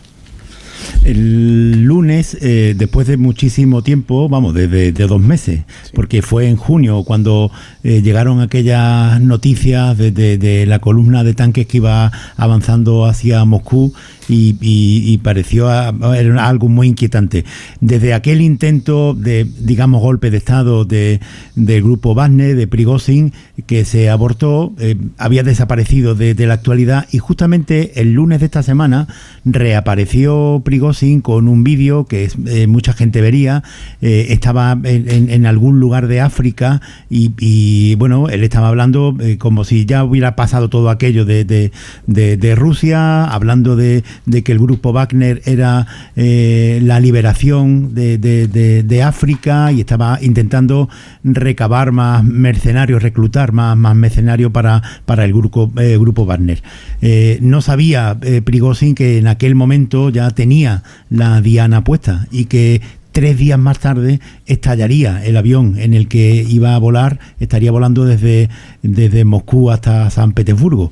[1.04, 5.62] El lunes, eh, después de muchísimo tiempo, vamos, desde de, dos meses,
[5.94, 7.52] porque fue en junio cuando
[7.84, 13.94] eh, llegaron aquellas noticias de, de, la columna de tanques que iba avanzando hacia Moscú
[14.28, 17.46] y, pareció algo muy inquietante.
[17.82, 21.20] Desde aquel intento de, digamos, golpe de Estado de,
[21.56, 23.34] del grupo Wagner, de Prigozhin,
[23.66, 28.62] que se abortó, eh, había desaparecido de, la actualidad y justamente el lunes de esta
[28.62, 29.08] semana
[29.46, 33.64] reapareció Prigozhin con un vídeo que eh, mucha gente vería,
[34.02, 40.04] eh, estaba en, algún lugar de África y, bueno, él estaba hablando como si ya
[40.04, 41.72] hubiera pasado todo aquello de,
[42.06, 49.04] de Rusia, hablando de, de que el grupo Wagner era eh, la liberación de, de,
[49.04, 50.90] África y estaba intentando
[51.24, 56.64] recabar más mercenarios, reclutar más, más mercenarios para, para el grupo, eh, grupo Wagner.
[57.02, 62.82] Eh, no sabía Prigozhin que en aquel momento ya tenía la diana puesta y que
[63.16, 68.04] tres días más tarde estallaría el avión en el que iba a volar, estaría volando
[68.04, 68.50] desde,
[68.84, 70.92] desde Moscú hasta San Petersburgo.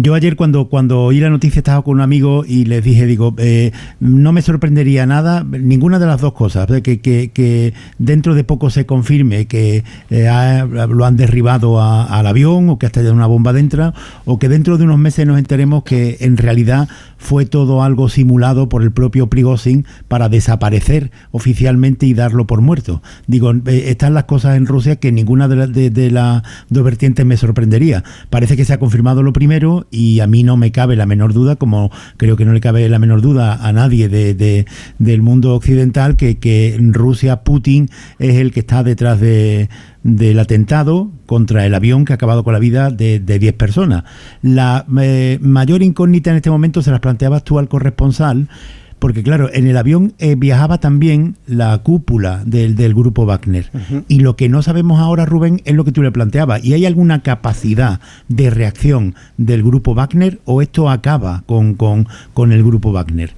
[0.00, 3.34] Yo ayer cuando, cuando oí la noticia estaba con un amigo y les dije, digo,
[3.38, 8.44] eh, no me sorprendería nada, ninguna de las dos cosas, que, que, que dentro de
[8.44, 13.26] poco se confirme que eh, lo han derribado al avión o que ha estallado una
[13.26, 13.92] bomba dentro,
[14.24, 18.68] o que dentro de unos meses nos enteremos que en realidad fue todo algo simulado
[18.68, 23.02] por el propio Prigozhin para desaparecer oficialmente y darlo por muerto.
[23.26, 27.36] Digo, eh, están las cosas en Rusia que ninguna de, de las dos vertientes me
[27.36, 28.04] sorprendería.
[28.30, 31.32] Parece que se ha confirmado lo primero y a mí no me cabe la menor
[31.32, 34.66] duda, como creo que no le cabe la menor duda a nadie de,
[34.98, 39.68] del mundo occidental, que, que Rusia, Putin, es el que está detrás de,
[40.02, 44.04] del atentado contra el avión que ha acabado con la vida de 10 personas.
[44.42, 48.48] La eh, mayor incógnita en este momento se las planteabas tú al corresponsal
[48.98, 53.70] porque claro, en el avión eh, viajaba también la cúpula del, del grupo Wagner.
[54.08, 56.64] Y lo que no sabemos ahora, Rubén, es lo que tú le planteabas.
[56.64, 62.64] ¿Y hay alguna capacidad de reacción del grupo Wagner o esto acaba con, con, el
[62.64, 63.34] grupo Wagner?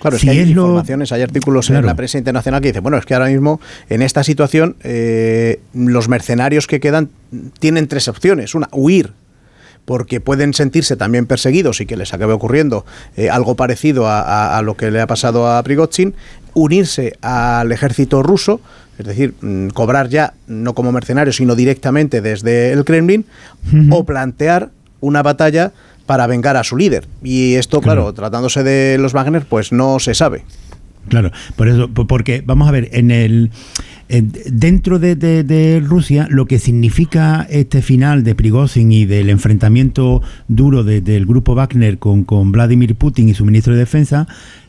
[0.00, 3.04] Claro, es que hay informaciones, hay artículos en la prensa internacional que dicen, bueno, es
[3.04, 7.10] que ahora mismo en esta situación eh, los mercenarios que quedan
[7.58, 8.54] tienen tres opciones.
[8.54, 9.12] Una, huir
[9.84, 12.84] porque pueden sentirse también perseguidos y que les acabe ocurriendo
[13.16, 16.14] eh, algo parecido a, lo que le ha pasado a Prigozhin,
[16.54, 18.60] unirse al ejército ruso,
[18.98, 23.24] es decir, mm, cobrar ya no como mercenarios, sino directamente desde el Kremlin,
[23.90, 25.72] o plantear una batalla
[26.06, 27.06] para vengar a su líder.
[27.22, 30.44] Y esto, claro, tratándose de los Wagner, pues no se sabe.
[31.08, 33.50] Claro, por eso, porque vamos a ver, en el
[34.08, 41.26] dentro de, Rusia, lo que significa este final de Prigozhin y del enfrentamiento duro del
[41.26, 44.26] grupo Wagner con, con Vladimir Putin y su ministro de Defensa,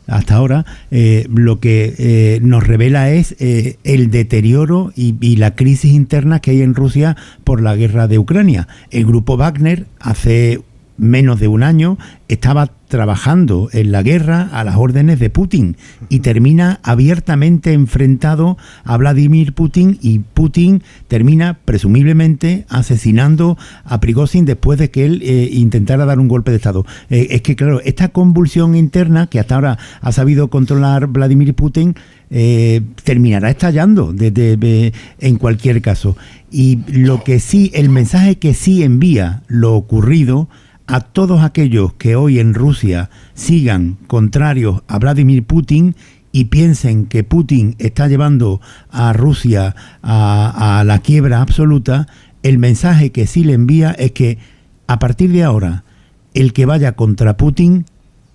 [0.08, 5.56] hasta ahora, eh, lo que eh, nos revela es eh, el deterioro y, y, la
[5.56, 8.67] crisis interna que hay en Rusia por la guerra de Ucrania.
[8.89, 10.60] El grupo Wagner hace
[11.02, 15.78] menos de un año, estaba trabajando en la guerra a las órdenes de Putin
[16.10, 24.78] y termina abiertamente enfrentado a Vladimir Putin y Putin termina presumiblemente asesinando a Prigozhin después
[24.78, 26.86] de que él eh, intentara dar un golpe de Estado.
[27.10, 31.96] Eh, es que claro, esta convulsión interna que hasta ahora ha sabido controlar Vladimir Putin
[32.30, 36.16] eh, terminará estallando en cualquier caso.
[36.52, 40.50] Y lo que sí, el mensaje que sí envía lo ocurrido,
[40.88, 45.96] a todos aquellos que hoy en Rusia sigan contrarios a Vladimir Putin
[46.32, 52.08] y piensen que Putin está llevando a Rusia a, la quiebra absoluta,
[52.44, 54.38] el mensaje que sí le envía es que
[54.88, 55.84] a partir de ahora
[56.34, 57.86] el que vaya contra Putin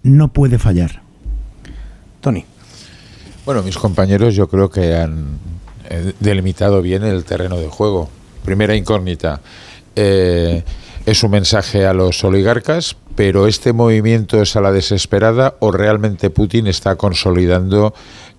[0.02, 1.02] no puede fallar.
[2.20, 2.44] Tony.
[3.44, 5.38] Bueno, mis compañeros yo creo que han
[5.88, 8.10] eh, delimitado bien el terreno de juego.
[8.44, 9.40] primera incógnita,
[9.94, 10.62] eh,
[11.06, 16.30] es un mensaje a los oligarcas, pero este movimiento es a la desesperada o realmente
[16.30, 17.94] Putin está consolidando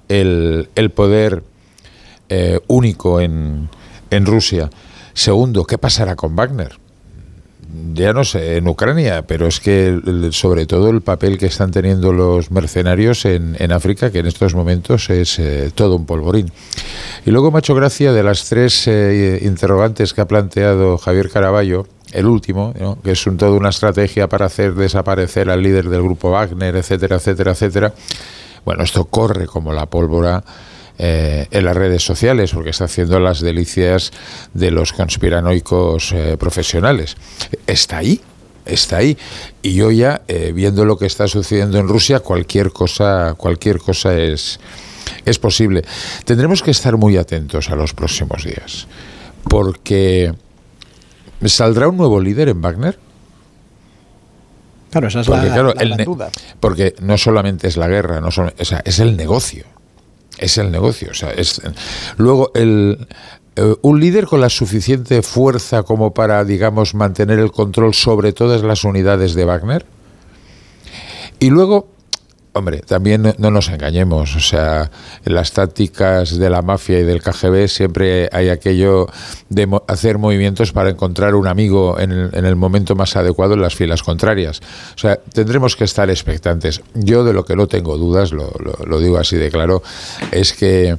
[0.09, 1.43] el, el poder
[2.29, 3.69] eh, único en,
[4.11, 4.69] en Rusia.
[5.13, 6.77] Segundo, ¿qué pasará con Wagner?
[7.93, 12.13] ya no sé, en Ucrania, pero es que sobre todo el papel que están teniendo
[12.13, 16.51] los mercenarios en, en África, que en estos momentos es eh, todo un polvorín.
[17.25, 21.29] Y luego me ha hecho gracia de las tres eh, interrogantes que ha planteado Javier
[21.29, 26.01] Caraballo, el último, que es un, toda una estrategia para hacer desaparecer al líder del
[26.01, 27.93] grupo Wagner, etcétera, etcétera, etcétera.
[28.65, 30.43] Bueno, esto corre como la pólvora
[30.99, 34.11] eh, en las redes sociales, porque está haciendo las delicias
[34.53, 37.15] de los conspiranoicos eh, profesionales.
[37.67, 38.19] Está ahí,
[38.65, 39.17] está ahí.
[39.61, 44.17] Y yo ya, eh, viendo lo que está sucediendo en Rusia, cualquier cosa, cualquier cosa
[44.17, 44.59] es,
[45.23, 45.83] es posible.
[46.25, 48.87] Tendremos que estar muy atentos a los próximos días,
[49.47, 50.33] porque
[51.45, 52.99] ¿saldrá un nuevo líder en Wagner?
[54.91, 55.73] Claro, esa es Porque, la, claro,
[56.05, 56.29] duda.
[56.59, 59.65] porque no solamente es la guerra, no solo- o sea, es el negocio.
[60.37, 61.09] Es el negocio.
[61.11, 61.61] O sea, es,
[62.17, 63.07] luego, el,
[63.55, 68.61] eh, un líder con la suficiente fuerza como para, digamos, mantener el control sobre todas
[68.63, 69.85] las unidades de Wagner.
[71.39, 71.89] Y luego,
[72.57, 74.35] hombre, también no- no nos engañemos.
[74.35, 74.89] O sea,
[75.25, 79.07] en las tácticas de la mafia y del KGB siempre hay aquello
[79.49, 83.53] de mo- hacer movimientos para encontrar un amigo en el, en el momento más adecuado
[83.53, 84.59] en las filas contrarias.
[84.95, 86.81] O sea, tendremos que estar expectantes.
[86.93, 89.83] Yo de lo que no tengo dudas, lo, digo así de claro,
[90.31, 90.97] es que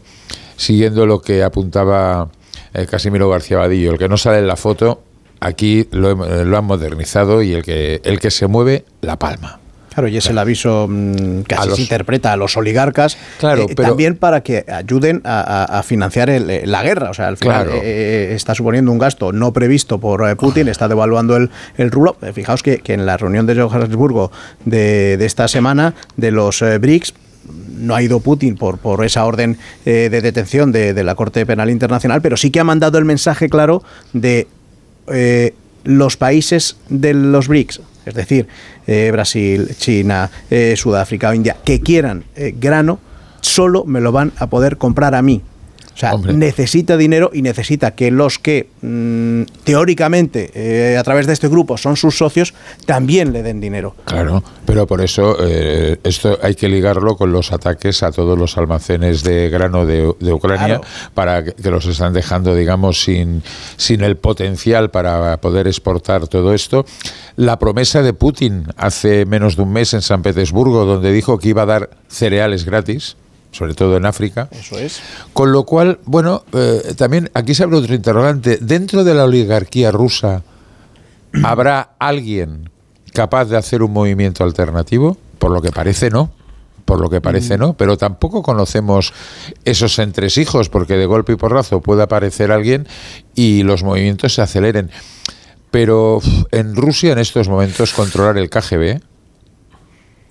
[0.57, 2.29] siguiendo lo que apuntaba
[2.75, 5.03] eh, Casimiro García Vadillo, el que no sale en la foto,
[5.41, 9.61] aquí lo, lo han modernizado y el que, el que se mueve, la palma.
[9.93, 13.63] Claro, y es el aviso mm, que así los- se interpreta a los oligarcas, Claro,
[13.63, 17.11] eh, pero- también para que ayuden a, a- a financiar el, eh, la guerra.
[17.11, 17.81] O sea, al final Claro.
[17.83, 22.17] eh, está suponiendo un gasto no previsto por eh, Putin, está devaluando el, el rublo.
[22.23, 24.31] Eh, Fijaos que, que en la reunión de Johannesburgo
[24.65, 27.15] de, de esta semana de los eh, BRICS,
[27.79, 31.47] no ha ido Putin por, por esa orden eh, de detención de, de la Corte
[31.47, 33.83] Penal Internacional, pero sí que ha mandado el mensaje claro
[34.13, 34.47] de
[35.09, 38.49] eh, los países de los BRICS, es decir,
[38.87, 43.01] eh, Brasil, China, eh, Sudáfrica o India, que quieran eh, grano,
[43.41, 45.43] solo me lo van a poder comprar a mí.
[45.99, 51.33] O sea, necesita dinero y necesita que los que mm, teóricamente eh, a través de
[51.33, 52.55] este grupo son sus socios
[52.87, 53.97] también le den dinero.
[54.05, 58.57] Claro, pero por eso eh, esto hay que ligarlo con los ataques a todos los
[58.57, 60.81] almacenes de grano de, de Ucrania Claro.
[61.15, 63.43] para que, que los están dejando, digamos, sin,
[63.77, 66.87] sin el potencial para poder exportar todo esto.
[67.35, 71.49] La promesa de Putin hace menos de un mes en San Petersburgo, donde dijo que
[71.49, 73.17] iba a dar cereales gratis
[73.51, 74.49] sobre todo en África.
[74.51, 75.01] Eso es.
[75.33, 78.59] Con lo cual, bueno, eh, también aquí se abre otro interrogante.
[78.61, 80.43] Dentro de la oligarquía rusa,
[81.43, 82.71] ¿habrá alguien
[83.13, 85.17] capaz de hacer un movimiento alternativo?
[85.39, 86.31] Por lo que parece, no.
[86.85, 87.75] Por lo que parece, no.
[87.75, 89.13] Pero tampoco conocemos
[89.65, 92.87] esos entresijos, porque de golpe y porrazo puede aparecer alguien
[93.35, 94.91] y los movimientos se aceleren.
[95.71, 96.21] Pero
[96.51, 99.01] en Rusia, en estos momentos, controlar el KGB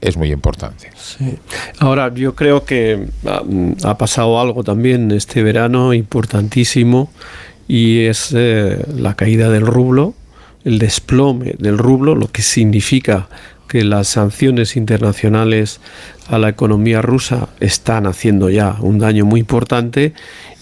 [0.01, 0.89] es muy importante.
[0.95, 1.37] Sí.
[1.79, 7.11] Ahora, yo creo que ah, mm, ha pasado algo también este verano importantísimo
[7.67, 10.13] y es eh, la caída del rublo,
[10.63, 13.27] el desplome del rublo, lo que significa
[13.67, 15.81] que las sanciones internacionales
[16.27, 20.13] a la economía rusa están haciendo ya un daño muy importante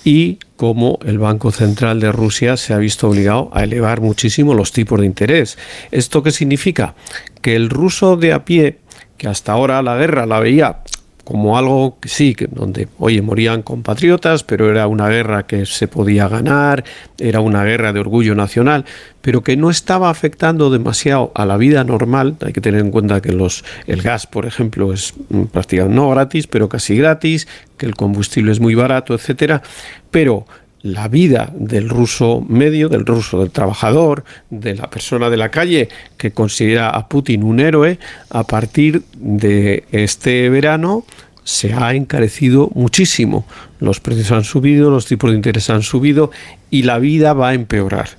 [0.04, 4.72] y como el Banco Central de Rusia se ha visto obligado a elevar muchísimo los
[4.72, 5.58] tipos de interés.
[5.92, 6.96] ¿Esto qué significa?
[7.42, 8.78] Que el ruso de a pie,
[9.18, 10.80] que hasta ahora la guerra la veía
[11.26, 15.88] como algo que sí, que donde, oye, morían compatriotas, pero era una guerra que se
[15.88, 16.84] podía ganar,
[17.18, 18.86] era una guerra de orgullo nacional,
[19.24, 22.38] pero que no estaba afectando demasiado a la vida normal.
[22.46, 26.12] Hay que tener en cuenta que los, el gas, por ejemplo, es mm, prácticamente no
[26.12, 27.48] gratis, pero casi gratis,
[27.78, 29.64] que el combustible es muy barato, etcétera.
[30.12, 30.46] Pero
[30.86, 35.90] la vida del ruso medio, del ruso del trabajador, de la persona de la calle
[36.16, 37.98] que considera a Putin un héroe,
[38.30, 41.04] a partir de este verano
[41.44, 43.48] se ha encarecido muchísimo.
[43.80, 46.30] Los precios han subido, los tipos de interés han subido
[46.70, 48.10] y la vida va a empeorar.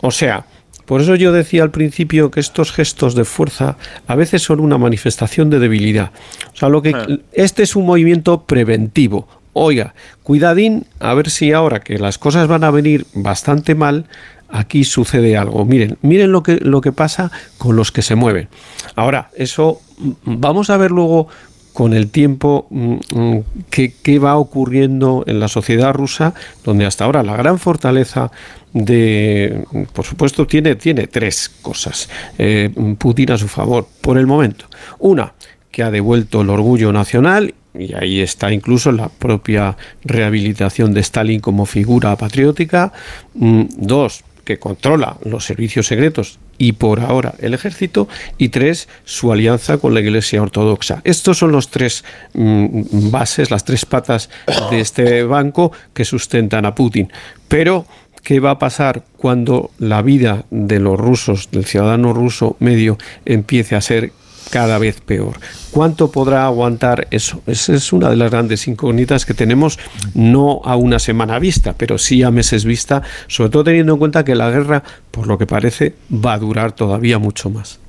[0.00, 0.46] O sea,
[0.86, 4.78] por eso yo decía al principio que estos gestos de fuerza a veces son una
[4.78, 6.12] manifestación de debilidad.
[6.54, 9.28] O sea, lo que este es un movimiento preventivo.
[9.58, 14.04] Oiga, cuidadín, a ver si ahora que las cosas van a venir bastante mal,
[14.50, 15.64] aquí sucede algo.
[15.64, 18.48] Miren, miren lo que, lo que pasa con los que se mueven.
[18.96, 21.28] Ahora, eso mm, vamos a ver luego
[21.72, 27.22] con el tiempo mm, mm, qué, va ocurriendo en la sociedad rusa, donde hasta ahora
[27.22, 28.30] la gran fortaleza
[28.74, 34.66] de, por supuesto, tiene, tiene tres cosas eh, Putin a su favor por el momento.
[34.98, 35.32] Una,
[35.76, 41.38] que ha devuelto el orgullo nacional y ahí está incluso la propia rehabilitación de Stalin
[41.38, 42.94] como figura patriótica.
[43.34, 48.08] Mm, dos, que controla los servicios secretos y por ahora el ejército,
[48.38, 51.02] y tres, su alianza con la Iglesia Ortodoxa.
[51.04, 54.30] Estos son los tres mm, bases, las tres patas
[54.70, 57.12] de este banco que sustentan a Putin.
[57.48, 57.84] Pero,
[58.22, 62.96] ¿qué va a pasar cuando la vida de los rusos, del ciudadano ruso medio,
[63.26, 64.12] empiece a ser
[64.50, 65.38] cada vez peor.
[65.70, 67.42] ¿Cuánto podrá aguantar eso?
[67.46, 69.78] Esa es una de las grandes incógnitas que tenemos,
[70.14, 74.24] no a una semana vista, pero sí a meses vista, sobre todo teniendo en cuenta
[74.24, 77.80] que la guerra, por lo que parece, va a durar todavía mucho más.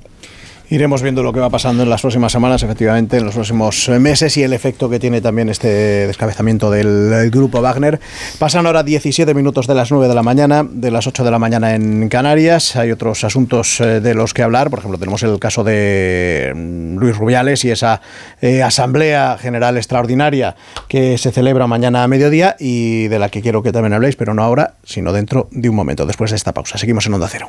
[0.70, 4.36] Iremos viendo lo que va pasando en las próximas semanas, efectivamente, en los próximos meses
[4.36, 5.68] y el efecto que tiene también este
[6.06, 7.98] descabezamiento del grupo Wagner.
[8.38, 11.38] Pasan ahora 17 minutos de las 9 de la mañana, de las 8 de la
[11.38, 12.76] mañana en Canarias.
[12.76, 14.68] Hay otros asuntos eh, de los que hablar.
[14.68, 18.02] Por ejemplo, tenemos el caso de mm, Luis Rubiales y esa
[18.42, 20.54] eh, Asamblea General Extraordinaria
[20.88, 24.34] que se celebra mañana a mediodía y de la que quiero que también habléis, pero
[24.34, 26.76] no ahora, sino dentro de un momento, después de esta pausa.
[26.76, 27.48] Seguimos en Onda Cero.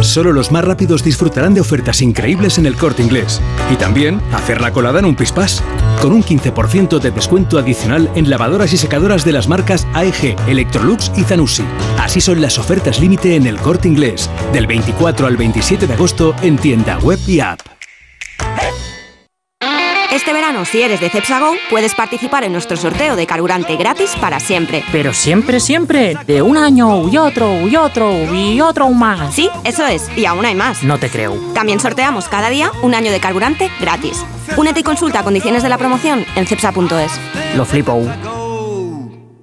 [0.00, 3.40] Solo los más rápidos disfrutarán de ofertas increíbles en el corte inglés.
[3.72, 5.62] Y también hacer la colada en un pispás.
[6.00, 11.10] Con un 15% de descuento adicional en lavadoras y secadoras de las marcas AEG, Electrolux
[11.16, 11.64] y Zanussi.
[11.98, 14.30] Así son las ofertas límite en el corte inglés.
[14.52, 17.60] Del 24 al 27 de agosto en tienda web y app.
[20.12, 24.40] Este verano, si eres de Cepsa puedes participar en nuestro sorteo de carburante gratis para
[24.40, 24.84] siempre.
[24.92, 29.34] Pero siempre, siempre, de un año y otro y otro y otro más.
[29.34, 30.82] Sí, eso es, y aún hay más.
[30.82, 31.34] No te creo.
[31.54, 34.24] También sorteamos cada día un año de carburante gratis.
[34.56, 37.12] Únete y consulta condiciones de la promoción en cepsa.es.
[37.56, 38.00] Lo flipo.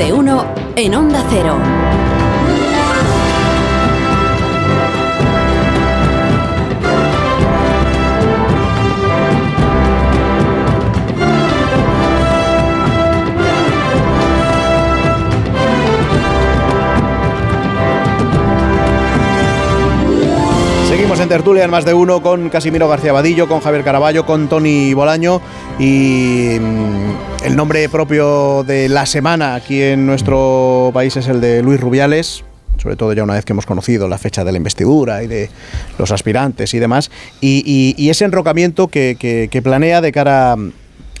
[0.00, 0.46] De uno
[0.76, 1.89] en Onda Cero.
[21.22, 24.94] En tertulia en más de uno con Casimiro García Vadillo, con Javier Caraballo, con Tony
[24.94, 25.42] Bolaño
[25.78, 31.62] y mm, el nombre propio de la semana aquí en nuestro país es el de
[31.62, 32.42] Luis Rubiales,
[32.78, 35.50] sobre todo ya una vez que hemos conocido la fecha de la investidura y de
[35.98, 37.10] los aspirantes y demás,
[37.42, 39.16] y, ese enrocamiento que,
[39.50, 40.56] que planea de cara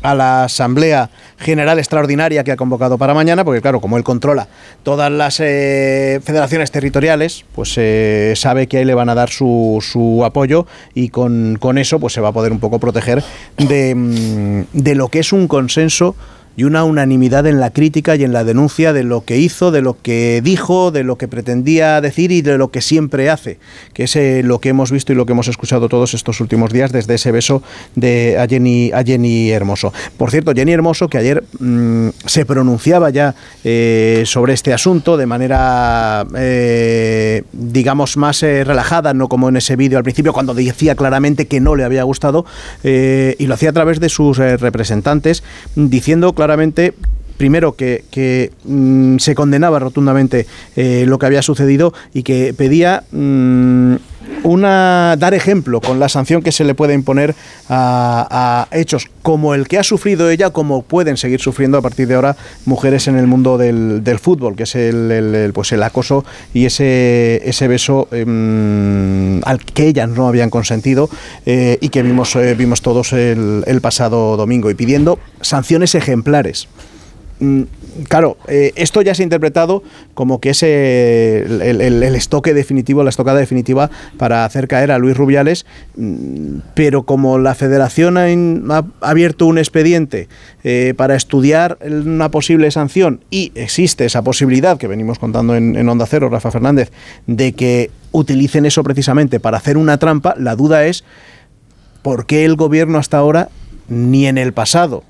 [0.02, 4.48] a la Asamblea General Extraordinaria que ha convocado para mañana, porque claro, como él controla
[4.82, 9.78] todas las eh, federaciones territoriales, pues eh, sabe que ahí le van a dar su,
[9.80, 13.24] su apoyo y con, con, eso pues se va a poder un poco proteger
[13.56, 16.14] de, mm, de lo que es un consenso
[16.56, 19.80] y una unanimidad en la crítica y en la denuncia de lo que hizo, de
[19.80, 23.58] lo que dijo, de lo que pretendía decir y de lo que siempre hace,
[23.94, 26.72] que es eh, lo que hemos visto y lo que hemos escuchado todos estos últimos
[26.72, 27.62] días desde ese beso
[27.94, 29.92] de a Jenny, a Jenny Hermoso.
[30.16, 33.34] Por cierto, Jenny Hermoso, que ayer mm, se pronunciaba ya
[33.64, 39.98] eh, sobre este asunto de manera, eh, digamos, más relajada, no como en ese vídeo
[39.98, 42.44] al principio, cuando decía claramente que no le había gustado,
[42.82, 45.42] y lo hacía a través de sus representantes,
[45.74, 46.49] diciendo claramente
[47.40, 50.46] primero que, mm, se condenaba rotundamente
[50.76, 53.94] eh, lo que había sucedido y que pedía mm,
[54.42, 57.34] una dar ejemplo con la sanción que se le puede imponer
[57.68, 62.08] a, a hechos como el que ha sufrido ella, como pueden seguir sufriendo a partir
[62.08, 65.82] de ahora mujeres en el mundo del, del fútbol, que es el, el- pues el
[65.82, 66.24] acoso
[66.54, 71.08] y ese, ese beso em, al que ellas no habían consentido
[71.46, 76.68] eh, y que vimos, eh, vimos todos el, el pasado domingo y pidiendo sanciones ejemplares.
[77.40, 77.62] Mm,
[78.08, 79.82] Claro, eh, esto ya se ha interpretado
[80.14, 85.66] como que es el, estoque definitivo, la estocada definitiva para hacer caer a Luis Rubiales,
[85.96, 90.28] mm, pero como la federación ha, abierto un expediente
[90.62, 95.88] eh, para estudiar una posible sanción y existe esa posibilidad que venimos contando en, en
[95.88, 96.90] Onda Cero, Rafa Fernández,
[97.26, 101.04] de que utilicen eso precisamente para hacer una trampa, la duda es
[102.02, 103.48] por qué el gobierno hasta ahora,
[103.88, 105.04] ni en el pasado,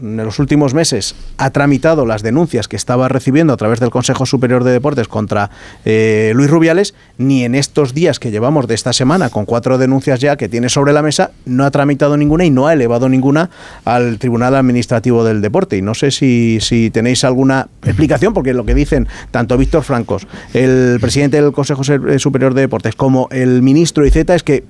[0.00, 4.26] en los últimos meses ha tramitado las denuncias que estaba recibiendo a través del Consejo
[4.26, 5.50] Superior de Deportes contra
[5.84, 10.20] eh, Luis Rubiales, ni en estos días que llevamos de esta semana, con cuatro denuncias
[10.20, 13.50] ya que tiene sobre la mesa, no ha tramitado ninguna y no ha elevado ninguna
[13.84, 15.76] al Tribunal Administrativo del Deporte.
[15.76, 20.26] Y no sé si, si tenéis alguna explicación, porque lo que dicen tanto Víctor Francos,
[20.54, 24.64] el presidente del Consejo Se- Superior de Deportes, como el ministro Iceta, es que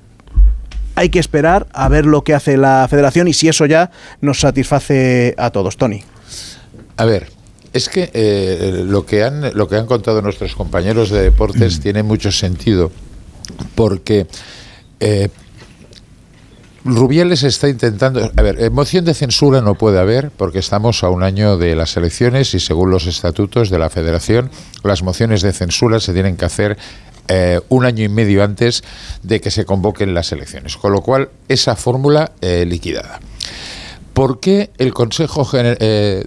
[0.99, 3.89] hay que esperar a ver lo que hace la federación y si eso ya
[4.19, 5.77] nos satisface a todos.
[5.77, 6.03] Tony.
[6.97, 7.31] A ver,
[7.71, 12.03] es que eh, lo, que han, lo que han contado nuestros compañeros de deportes tiene
[12.03, 12.91] mucho sentido,
[13.75, 14.27] porque
[14.99, 15.29] eh,
[16.83, 18.29] Rubiales está intentando...
[18.35, 21.95] A ver, moción de censura no puede haber, porque estamos a un año de las
[21.95, 24.51] elecciones y según los estatutos de la federación,
[24.83, 26.77] las mociones de censura se tienen que hacer
[27.31, 28.83] eh, un año y medio antes
[29.21, 33.19] de que se convoquen las elecciones, con lo cual esa fórmula eh, liquidada.
[34.13, 36.25] ¿Por qué el Consejo eh,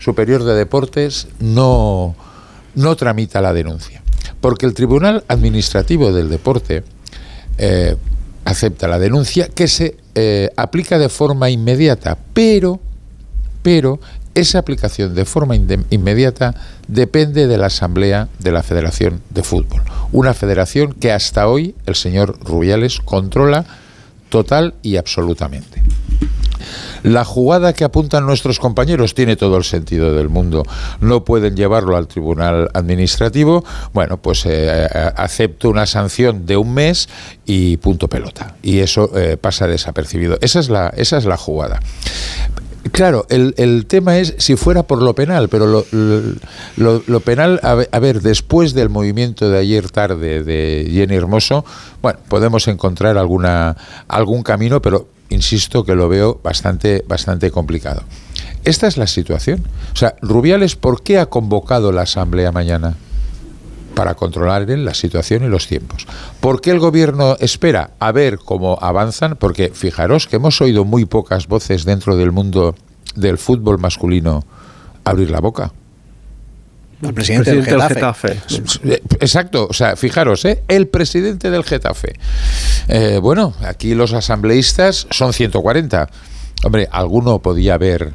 [0.00, 2.16] Superior de Deportes no,
[2.74, 4.02] no tramita la denuncia?
[4.40, 6.82] Porque el Tribunal Administrativo del Deporte
[8.44, 9.98] acepta la denuncia que se
[10.56, 12.80] aplica de forma inmediata, pero,
[13.62, 14.00] pero
[14.34, 16.54] esa aplicación de forma inmediata
[16.88, 19.82] depende de la Asamblea de la Federación de Fútbol.
[20.12, 23.64] Una federación que hasta hoy el señor Rubiales controla
[24.28, 25.82] total y absolutamente.
[27.02, 30.64] La jugada que apuntan nuestros compañeros tiene todo el sentido del mundo.
[31.00, 33.64] No pueden llevarlo al tribunal administrativo.
[33.94, 37.08] Bueno, pues eh, acepto una sanción de un mes
[37.46, 38.54] y punto pelota.
[38.62, 40.36] Y eso eh, pasa desapercibido.
[40.42, 41.80] Esa es la, esa es la jugada.
[42.92, 47.60] Claro, el, el tema es si fuera por lo penal, pero lo, lo- lo penal,
[47.62, 51.64] a ver, a ver, después del movimiento de ayer tarde de Jenny Hermoso,
[52.00, 53.76] bueno, podemos encontrar alguna,
[54.08, 58.02] algún camino, pero insisto que lo veo bastante, bastante complicado.
[58.64, 59.62] Esta es la situación.
[59.92, 62.94] O sea, Rubiales, ¿por qué ha convocado la Asamblea mañana?
[63.94, 66.06] Para controlar la situación y los tiempos.
[66.40, 69.36] ¿Por qué el gobierno espera a ver cómo avanzan?
[69.36, 72.74] Porque fijaros que hemos oído muy pocas voces dentro del mundo
[73.14, 74.44] del fútbol masculino
[75.04, 75.72] abrir la boca.
[77.02, 78.38] El presidente, del Getafe.
[79.20, 80.62] Exacto, o sea, fijaros, ¿eh?
[80.68, 82.12] el presidente del Getafe.
[82.88, 86.08] Eh, bueno, aquí los asambleístas son 140.
[86.64, 88.12] Hombre, alguno podía haber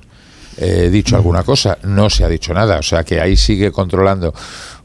[0.57, 4.35] eh, dicho alguna cosa, no se ha dicho nada, o sea que ahí sigue controlando.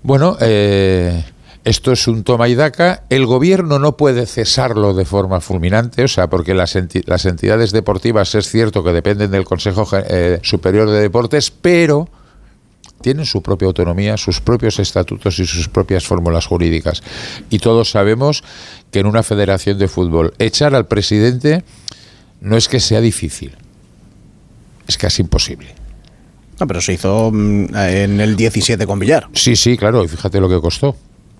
[0.02, 1.24] Bueno, eh,
[1.64, 3.04] esto es un toma y daca.
[3.10, 7.70] El gobierno no puede cesarlo de forma fulminante, o sea, porque las, enti- las entidades
[7.72, 12.08] deportivas es cierto que dependen del Consejo eh, Superior de Deportes, pero
[13.02, 17.02] tienen su propia autonomía, sus propios estatutos y sus propias fórmulas jurídicas.
[17.50, 18.42] Y todos sabemos
[18.90, 21.62] que en una federación de fútbol echar al presidente
[22.40, 23.54] no es que sea difícil,
[24.86, 25.79] es casi imposible.
[26.60, 29.28] No, pero se hizo mm, en el 17 con Villar.
[29.32, 30.94] Sí, sí, claro, y fíjate lo que costó.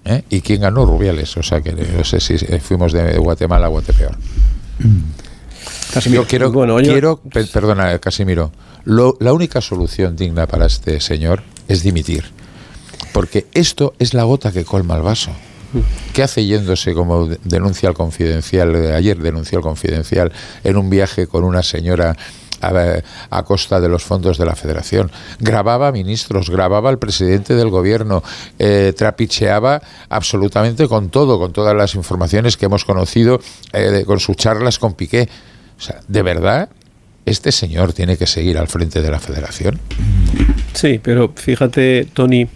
[0.05, 0.23] ¿eh?
[0.31, 0.87] ¿Y quién ganó?
[0.87, 1.37] Rubiales.
[1.37, 4.17] O sea que no sé si fuimos de Guatemala a Guatepeor.
[6.11, 6.51] Yo quiero,
[6.93, 8.53] quiero pe- perdona, Casimiro,
[8.85, 12.25] lo- la única solución digna para este señor es dimitir.
[13.13, 15.33] Porque esto es la gota que colma el vaso.
[16.13, 18.75] ¿Qué hace yéndose como de- denuncia al confidencial?
[18.75, 20.33] eh, Ayer denunció al confidencial
[20.65, 22.17] en un viaje con una señora
[22.61, 25.11] a, a costa de los fondos de la federación.
[25.39, 28.23] Grababa ministros, grababa al presidente del gobierno,
[28.59, 33.41] eh, trapicheaba absolutamente con todo, con todas las informaciones que hemos conocido,
[33.73, 35.29] eh, con sus charlas con Piqué.
[35.79, 36.69] O sea, ¿de verdad
[37.27, 39.79] este señor tiene que seguir al frente de la federación?
[40.73, 42.49] Sí, pero fíjate, Tony,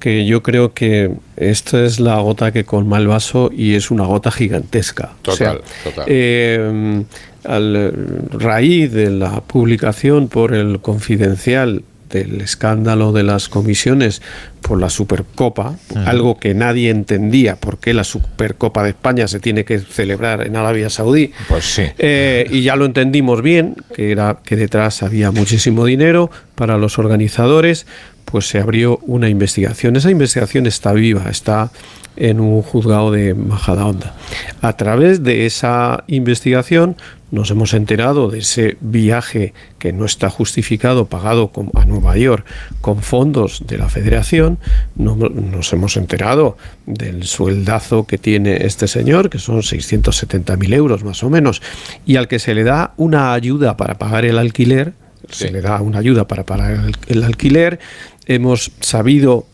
[0.00, 4.04] que yo creo que esta es la gota que colma el vaso y es una
[4.04, 5.12] gota gigantesca.
[5.26, 6.04] O sea, Total, total.
[6.08, 7.04] eh,
[7.48, 14.22] al raíz de la publicación por el confidencial del escándalo de las comisiones
[14.62, 15.76] por la Supercopa,
[16.06, 20.56] algo que nadie entendía, por qué la Supercopa de España se tiene que celebrar en
[20.56, 21.32] Arabia Saudí.
[21.48, 21.82] Pues sí.
[21.98, 26.98] Eh, y ya lo entendimos bien, que era que detrás había muchísimo dinero para los
[26.98, 27.86] organizadores,
[28.24, 29.96] pues se abrió una investigación.
[29.96, 31.70] Esa investigación está viva, está
[32.18, 34.14] en un juzgado de Majadahonda.
[34.60, 36.96] A través de esa investigación
[37.30, 42.44] nos hemos enterado de ese viaje que no está justificado, pagado a Nueva York
[42.80, 44.58] con fondos de la federación.
[44.96, 46.56] nos hemos enterado
[46.86, 51.62] del sueldazo que tiene este señor, que son 670.000 euros más o menos,
[52.04, 54.94] y al que se le da una ayuda para pagar el alquiler.
[55.30, 57.78] Se le da una ayuda para pagar el alquiler.
[58.26, 59.46] Hemos sabido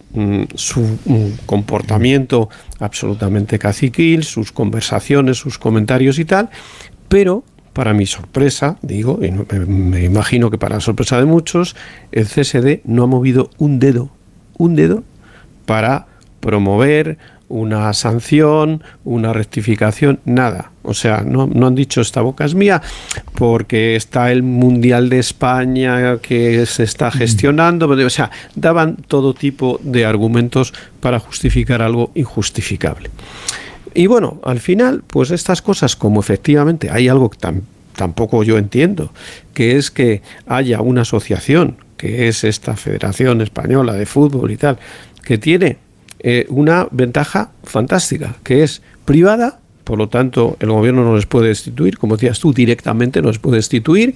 [0.55, 2.49] su mm, comportamiento
[2.79, 6.51] absolutamente caciquil, sus conversaciones, sus comentarios y tal,
[7.09, 9.33] pero para mi sorpresa, digo, y
[9.67, 11.75] me imagino que para la sorpresa de muchos,
[12.13, 14.11] el CSD no ha movido un dedo,
[14.57, 15.03] un dedo
[15.67, 16.07] para
[16.39, 17.19] promover
[17.55, 20.73] una sanción, una rectificación, nada.
[20.83, 22.83] O sea, no, no, han dicho esta boca es mía
[23.37, 27.89] porque está el Mundial de España que se está gestionando.
[27.89, 33.11] O sea, daban todo tipo de argumentos para justificar algo injustificable.
[33.95, 37.39] Y bueno, al final, pues estas cosas, como efectivamente hay algo que
[37.95, 39.13] tampoco yo entiendo,
[39.55, 44.77] que es que haya una asociación, que es esta Federación Española de Fútbol y tal,
[45.23, 45.84] que tiene
[46.27, 51.49] eh, una ventaja fantástica, que es privada, por lo tanto el gobierno no les puede
[51.49, 54.15] destituir, como decías tú, directamente no les puede destituir,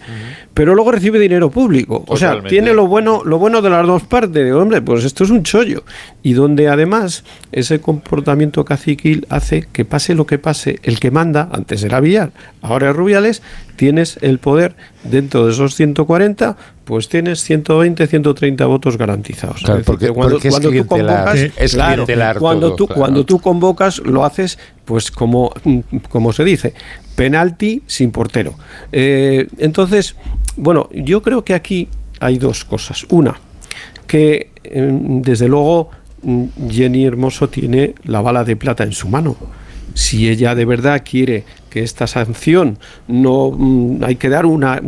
[0.55, 2.05] pero luego recibe dinero público.
[2.09, 4.51] O sea, tiene lo bueno, lo bueno de las dos partes.
[4.55, 5.85] hombre, pues esto es un chollo.
[6.23, 11.51] Y donde además ese comportamiento caciquil hace que pase lo que pase, el que manda,
[11.53, 12.33] antes era Villar,
[12.63, 13.43] ahora es Rubiales,
[13.79, 14.75] tienes el poder
[15.05, 19.63] dentro de esos 140 pues tienes 120, 130 votos garantizados.
[19.85, 21.51] porque, cuando, tú convocas,
[22.39, 25.53] cuando, tú, cuando tú convocas, lo haces, pues como,
[26.09, 26.73] como se dice,
[27.15, 28.55] penalti sin portero.
[28.91, 30.17] Eh, entonces,
[30.57, 31.89] bueno, yo creo que aquí
[32.21, 33.05] hay dos cosas.
[33.11, 33.39] Una,
[34.07, 35.91] que em, desde luego
[36.23, 39.37] mm, Jenny Hermoso tiene la bala de plata en su mano
[39.99, 42.79] si ella de verdad quiere que esta sanción
[43.09, 44.81] no mm, hay que dar una,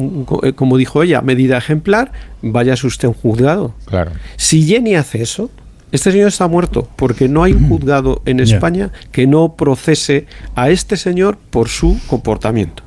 [0.45, 3.75] eh, como dijo ella, medida ejemplar, vaya usted un juzgado.
[3.87, 4.13] Claro.
[4.37, 5.51] Si Jenny hace eso,
[5.91, 10.71] este señor está muerto porque no hay un juzgado en España que no procese a
[10.71, 12.85] este señor por su comportamiento.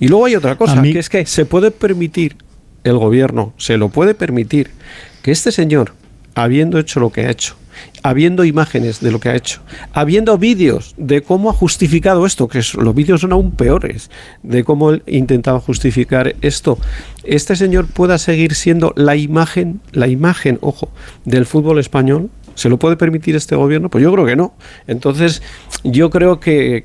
[0.00, 2.38] Y luego hay otra cosa, que es que se puede permitir,
[2.84, 4.70] el gobierno se lo puede permitir,
[5.20, 5.92] que este señor,
[6.34, 7.54] habiendo hecho lo que ha hecho,
[8.02, 9.60] habiendo imágenes de lo que ha hecho,
[9.92, 14.10] habiendo vídeos de cómo ha justificado esto, que los vídeos son aún peores,
[14.42, 16.78] de cómo él intentaba justificar esto,
[17.24, 20.90] este señor pueda seguir siendo la imagen, la imagen, ojo,
[21.24, 22.30] del fútbol español.
[22.54, 23.90] ¿Se lo puede permitir este gobierno?
[23.90, 24.54] Pues yo creo que no.
[24.86, 25.42] Entonces,
[25.84, 26.84] yo creo que,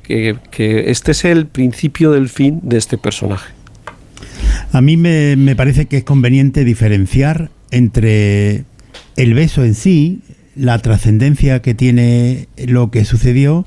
[0.52, 3.54] que, este es el principio del fin de este personaje.
[4.74, 8.66] A mí me, me parece que es conveniente diferenciar entre
[9.16, 10.22] el beso en sí,
[10.56, 13.66] la trascendencia que tiene lo que sucedió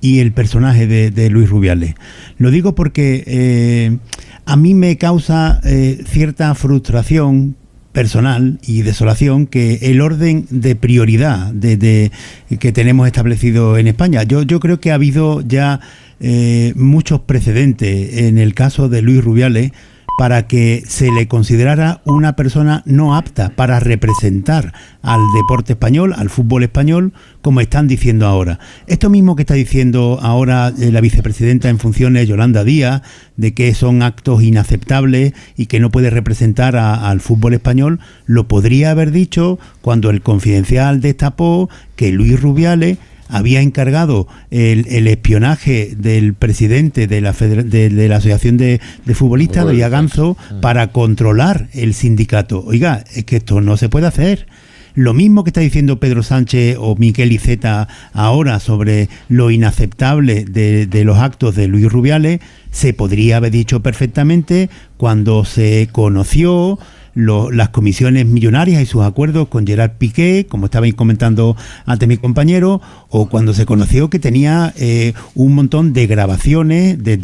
[0.00, 1.94] y el personaje de, Luis Rubiales.
[2.36, 3.96] Lo digo porque eh,
[4.44, 7.56] a mí me causa eh, cierta frustración
[7.92, 12.10] personal y desolación que el orden de prioridad de,
[12.58, 14.24] que tenemos establecido en España.
[14.24, 15.80] Yo, yo creo que ha habido ya
[16.20, 19.72] eh, muchos precedentes en el caso de Luis Rubiales
[20.16, 26.30] para que se le considerara una persona no apta para representar al deporte español, al
[26.30, 27.12] fútbol español,
[27.42, 28.58] como están diciendo ahora.
[28.86, 33.02] Esto mismo que está diciendo ahora eh, la vicepresidenta en funciones, Yolanda Díaz,
[33.36, 38.90] de que son actos inaceptables y que no puede representar al fútbol español, lo podría
[38.90, 42.98] haber dicho cuando el confidencial destapó que Luis Rubiales
[43.34, 48.80] había encargado el, espionaje del presidente de la, de, la Asociación de,
[49.12, 50.60] Futbolistas, de Ganzo, mm.
[50.60, 52.62] para controlar el sindicato.
[52.64, 54.46] Oiga, es que esto no se puede hacer.
[54.94, 60.86] Lo mismo que está diciendo Pedro Sánchez o Miquel Iceta ahora sobre lo inaceptable de,
[60.86, 62.38] de, los actos de Luis Rubiales,
[62.70, 66.78] se podría haber dicho perfectamente cuando se conoció
[67.14, 71.56] las comisiones millonarias y sus acuerdos con Gerard Piqué, como estabais comentando
[71.86, 77.16] antes mi compañero, o cuando se conoció que tenía eh, un montón de grabaciones de,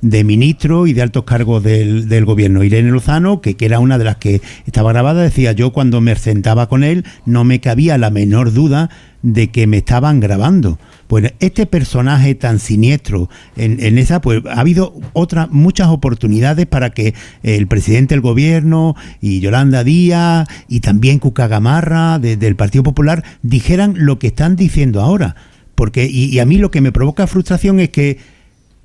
[0.00, 2.62] de, ministros y de altos cargos del, del, gobierno.
[2.62, 6.14] Irene Lozano, que, que era una de las que estaba grabada, decía yo cuando me
[6.16, 8.90] sentaba con él no me cabía la menor duda
[9.22, 10.78] de que me estaban grabando
[11.12, 17.12] Pues este personaje tan siniestro en, esa, pues ha habido otras muchas oportunidades para que
[17.42, 23.24] el presidente del gobierno y Yolanda Díaz y también Cuca Gamarra de- del Partido Popular
[23.42, 25.36] dijeran lo que están diciendo ahora.
[25.74, 28.16] Porque, y a mí lo que me provoca frustración es que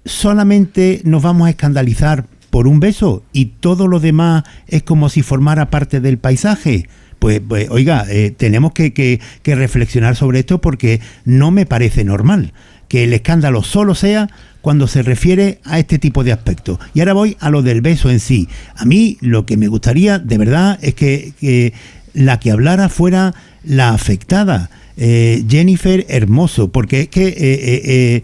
[0.04, 5.22] solamente nos vamos a escandalizar por un beso y todo lo demás es como si
[5.22, 6.90] formara parte del paisaje.
[7.28, 12.06] Pues, pues, oiga, eh, tenemos que, que- que reflexionar sobre esto porque no me parece
[12.06, 12.54] normal
[12.88, 14.30] que el escándalo solo sea
[14.62, 16.80] cuando se refiere a este tipo de aspectos.
[16.94, 18.48] Y ahora voy a lo del beso en sí.
[18.78, 21.74] A mí lo que me gustaría de verdad es que, que
[22.14, 23.34] la que hablara fuera
[23.66, 27.28] la afectada, eh, Jennifer Hermoso, porque es que...
[27.28, 28.24] eh,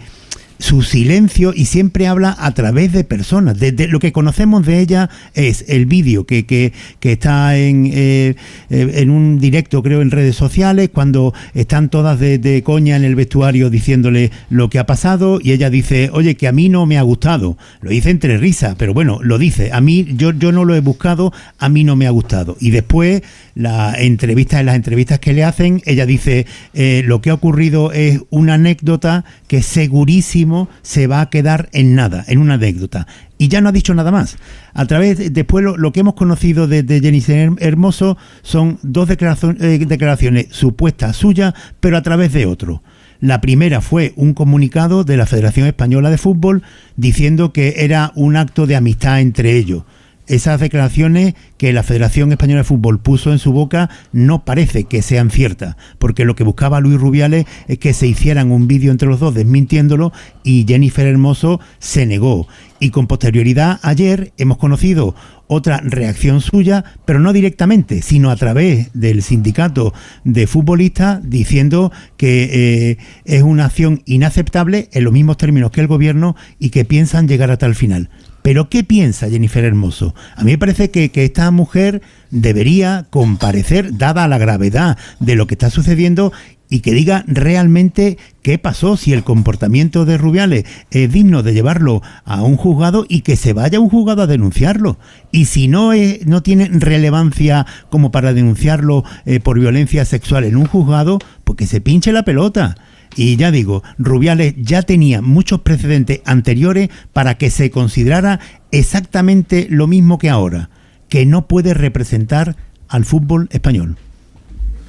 [0.59, 3.59] su silencio y siempre habla a través de personas.
[3.59, 8.35] Desde lo que conocemos de ella es el vídeo que, que, que está en, eh,
[8.69, 13.03] eh, en un directo, creo, en redes sociales, cuando están todas de, de coña en
[13.03, 16.85] el vestuario diciéndole lo que ha pasado y ella dice, oye, que a mí no
[16.85, 17.57] me ha gustado.
[17.81, 19.71] Lo dice entre risas, pero bueno, lo dice.
[19.71, 22.57] A mí, yo, yo no lo he buscado, a mí no me ha gustado.
[22.59, 23.21] Y después,
[23.55, 27.91] la entrevista, en las entrevistas que le hacen, ella dice, eh, lo que ha ocurrido
[27.91, 33.07] es una anécdota que segurísimo se va a quedar en nada, en una anécdota.
[33.37, 34.37] Y ya no ha dicho nada más.
[34.73, 39.85] A través, después lo, lo que hemos conocido de, de Hermoso son dos declaraciones, eh,
[39.85, 42.81] declaraciones supuestas suyas, pero a través de otro.
[43.19, 46.63] La primera fue un comunicado de la Federación Española de Fútbol
[46.97, 49.83] diciendo que era un acto de amistad entre ellos.
[50.28, 55.01] Esas declaraciones que la Federación Española de Fútbol puso en su boca no parece que
[55.01, 59.09] sean ciertas, porque lo que buscaba Luis Rubiales es que se hicieran un vídeo entre
[59.09, 60.13] los dos desmintiéndolo
[60.43, 62.47] y Jennifer Hermoso se negó.
[62.80, 65.15] Y con posterioridad ayer hemos conocido
[65.47, 69.93] otra reacción suya, pero no directamente, sino a través del sindicato
[70.24, 72.49] de futbolistas diciendo que
[72.91, 77.28] eh, es una acción inaceptable en los mismos términos que el gobierno y que piensan
[77.28, 78.09] llegar hasta el final.
[78.43, 80.13] Pero ¿qué piensa Jennifer Hermoso?
[80.35, 85.47] A mí me parece que, que esta mujer debería comparecer, dada la gravedad de lo
[85.47, 86.31] que está sucediendo,
[86.73, 92.01] y que diga realmente qué pasó, si el comportamiento de Rubiales es digno de llevarlo
[92.25, 94.97] a un juzgado y que se vaya a un juzgado a denunciarlo.
[95.31, 100.57] Y si no, es, no tiene relevancia como para denunciarlo eh, por violencia sexual en
[100.57, 102.75] un juzgado, pues que se pinche la pelota.
[103.16, 108.39] Y ya digo, Rubiales ya tenía muchos precedentes anteriores para que se considerara
[108.72, 110.70] exactamente lo mismo que ahora,
[111.09, 112.55] que no puede representar
[112.88, 113.97] al fútbol español.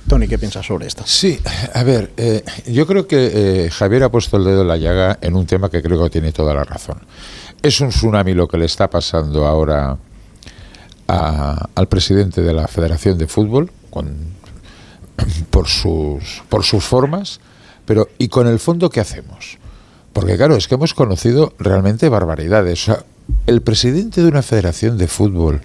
[0.09, 1.03] Tony, ¿qué piensas sobre esto?
[1.07, 1.39] Sí,
[1.73, 5.19] a ver, eh, yo creo que eh, Javier ha puesto el dedo en la llaga
[5.23, 6.99] en un tema que creo que tiene toda la razón.
[7.63, 9.97] Es un tsunami lo que le está pasando ahora
[11.09, 14.35] a- al presidente de la Federación de Fútbol con-
[15.51, 17.41] por, sus, por sus formas,
[17.87, 19.59] pero ¿y con el fondo qué hacemos?
[20.13, 22.91] Porque claro, es que hemos conocido realmente barbaridades.
[23.47, 25.63] El presidente de una federación de fútbol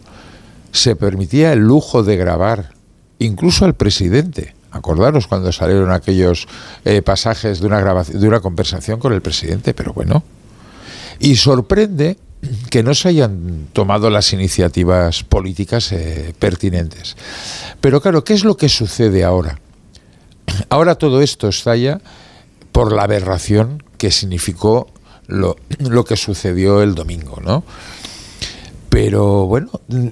[0.72, 2.72] se permitía el lujo de grabar
[3.20, 4.55] incluso al presidente.
[4.72, 6.47] Acordaros cuando salieron aquellos
[6.86, 10.24] eh, pasajes de una grabación, de una conversación con el presidente, pero bueno.
[11.20, 12.17] Y sorprende
[12.70, 17.17] que no se hayan tomado las iniciativas políticas eh, pertinentes.
[17.82, 19.59] Pero claro, ¿qué es lo que sucede ahora?
[20.69, 22.01] Ahora todo esto estalla
[22.71, 24.87] por la aberración que significó
[25.27, 27.63] lo, lo que sucedió el domingo, ¿no?
[28.89, 29.69] Pero bueno,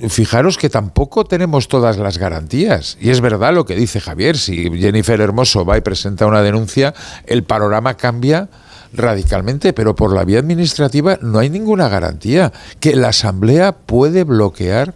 [0.07, 2.97] fijaros que tampoco tenemos todas las garantías.
[3.01, 6.93] Y es verdad lo que dice Javier, si Jennifer Hermoso va y presenta una denuncia,
[7.25, 8.49] el panorama cambia
[8.93, 14.93] radicalmente, pero por la vía administrativa no hay ninguna garantía que la Asamblea puede bloquear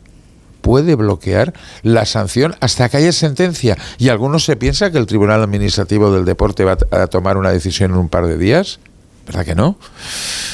[0.61, 1.53] puede bloquear
[1.83, 3.77] la sanción hasta que haya sentencia.
[3.97, 7.91] Y algunos se piensa que el Tribunal Administrativo del Deporte va a tomar una decisión
[7.91, 8.79] en un par de días.
[9.25, 9.77] ¿Verdad que no?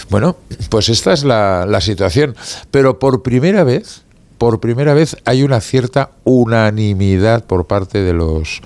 [0.09, 0.37] Bueno,
[0.69, 2.35] pues esta es la, situación.
[2.71, 4.03] Pero por primera vez,
[4.37, 8.61] por primera vez hay una cierta unanimidad por parte de los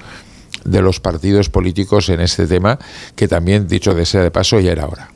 [0.64, 2.78] de los partidos políticos en este tema,
[3.16, 5.10] que también, dicho de sea de paso, ya era hora.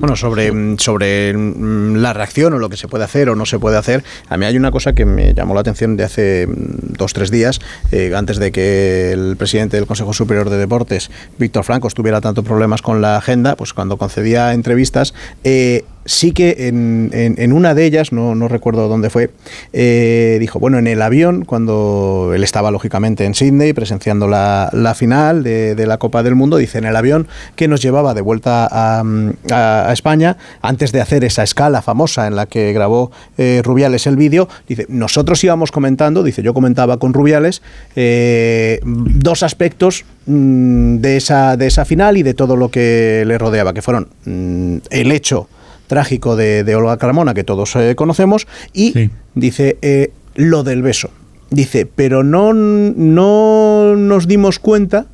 [0.00, 3.44] Bueno, sobre, mm, sobre mm, la reacción o lo que se puede hacer o no
[3.44, 6.46] se puede hacer, a mí hay una cosa que me llamó la atención de hace
[6.46, 7.60] mm, dos, tres días,
[7.92, 12.46] eh, antes de que el presidente del Consejo Superior de Deportes, Víctor Francos, tuviera tantos
[12.46, 15.12] problemas con la agenda, pues cuando concedía entrevistas,
[15.44, 19.30] eh, sí que en, en- una de ellas, no, no recuerdo dónde fue,
[19.72, 24.94] eh, dijo, bueno, en el avión, cuando él estaba lógicamente en Sydney presenciando la, la
[24.94, 28.22] final de, de la Copa del Mundo, dice en el avión que nos llevaba de
[28.22, 29.04] vuelta a,
[29.52, 34.06] a- a España, antes de hacer esa escala famosa en la que grabó eh, Rubiales
[34.08, 37.62] el vídeo, dice, nosotros íbamos comentando, dice, yo comentaba con Rubiales,
[37.94, 43.38] eh, dos aspectos mm, de, esa, de esa final y de todo lo que le
[43.38, 45.48] rodeaba, que fueron mm, el hecho
[45.90, 48.92] trágico de, de Olga Carmona, que todos eh, conocemos, y
[49.34, 51.10] dice eh, lo del beso.
[51.50, 55.06] Dice, pero no, no nos dimos cuenta,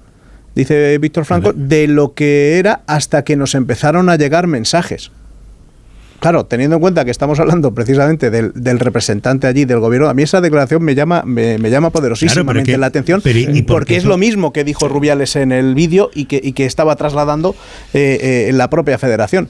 [0.54, 5.10] dice Víctor Franco, de lo que era hasta que nos empezaron a llegar mensajes.
[6.20, 10.14] Claro, teniendo en cuenta que estamos hablando precisamente del, del representante allí del gobierno, a
[10.14, 13.20] mí esa declaración me llama, me, me llama poderosísimamente que- la atención,
[13.54, 16.40] ¿y- y por porque es lo mismo que dijo Rubiales en el vídeo y que,
[16.42, 17.54] y que estaba trasladando
[17.92, 19.48] eh, eh, en la propia federación.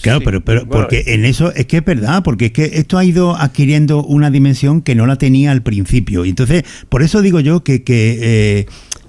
[0.00, 3.04] Claro, pero, pero porque en eso es que es verdad, porque es que esto ha
[3.04, 6.24] ido adquiriendo una dimensión que no la tenía al principio.
[6.24, 8.66] Y entonces, por eso digo yo que, que eh,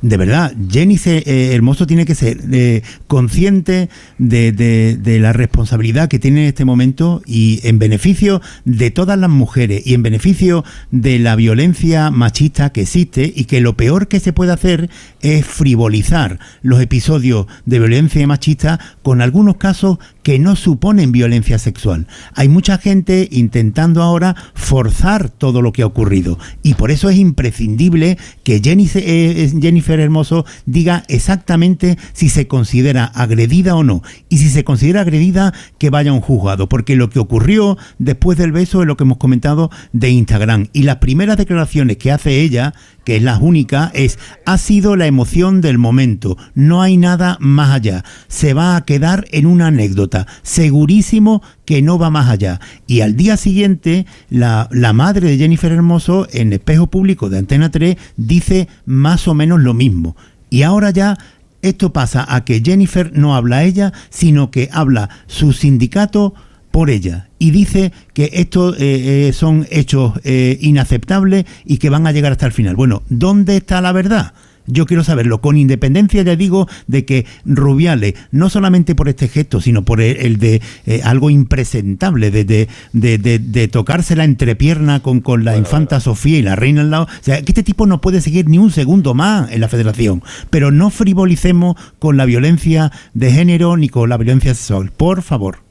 [0.07, 3.89] de verdad, Jenny se- eh, Hermoso tiene que ser eh, consciente
[4.19, 9.81] de, la responsabilidad que tiene en este momento y en beneficio de todas las mujeres
[9.83, 14.31] y en beneficio de la violencia machista que existe y que lo peor que se
[14.31, 14.91] puede hacer
[15.21, 22.05] es frivolizar los episodios de violencia machista con algunos casos que no suponen violencia sexual.
[22.35, 27.17] Hay mucha gente intentando ahora forzar todo lo que ha ocurrido y por eso es
[27.17, 34.01] imprescindible que Jenny- eh, Jennifer Hermoso diga exactamente si se considera agredida o no.
[34.29, 38.37] Y si se considera agredida que vaya a un juzgado porque lo que ocurrió después
[38.37, 40.67] del beso es lo que hemos comentado de Instagram.
[40.73, 42.73] Y las primeras declaraciones que hace ella
[43.05, 47.69] que es la única, es ha sido la emoción del momento, no hay nada más
[47.71, 52.59] allá, se va a quedar en una anécdota, segurísimo que no va más allá.
[52.87, 57.71] Y al día siguiente, la, la madre de Jennifer Hermoso, en espejo público de Antena
[57.71, 60.17] 3, dice más o menos lo mismo.
[60.49, 61.17] Y ahora ya
[61.61, 66.33] esto pasa a que Jennifer no habla ella, sino que habla su sindicato
[66.71, 72.07] por ella y dice que estos eh, eh, son hechos eh, inaceptables y que van
[72.07, 72.75] a llegar hasta el final.
[72.75, 74.33] Bueno, ¿dónde está la verdad?
[74.67, 79.61] Yo quiero saberlo, con independencia, ya digo, de que Rubiales, no solamente por este gesto,
[79.61, 84.23] sino por el, el de eh, algo impresentable, de, de, de, de- de tocarse la
[84.23, 87.03] entrepierna con, con la infanta Sofía y la reina al lado.
[87.03, 90.23] O sea, que este tipo no puede seguir ni un segundo más en la federación.
[90.49, 94.91] Pero no frivolicemos con la violencia de género ni con la violencia sexual.
[94.97, 95.64] Por favor.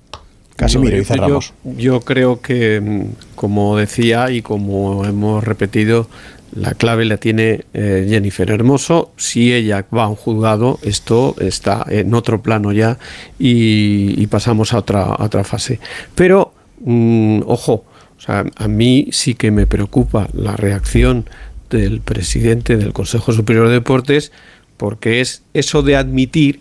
[0.56, 1.54] Casimiro, No, y yo- cerramos.
[1.76, 6.08] Yo, creo que, mm, como decía y como hemos repetido,
[6.54, 9.12] la clave la tiene eh, Jennifer Hermoso.
[9.16, 12.98] Si ella va a un juzgado, esto está en otro plano ya
[13.38, 15.80] y, y pasamos a otra, a otra fase.
[16.14, 17.84] Pero, mm, ojo,
[18.16, 21.28] o sea, a mí sí que me preocupa la reacción
[21.70, 24.30] del presidente del Consejo Superior de Deportes
[24.76, 26.60] porque es eso de admitir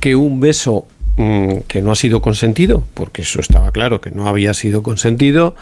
[0.00, 0.86] que un beso
[1.18, 5.54] mm, que no ha sido consentido, porque eso estaba claro que no había sido consentido,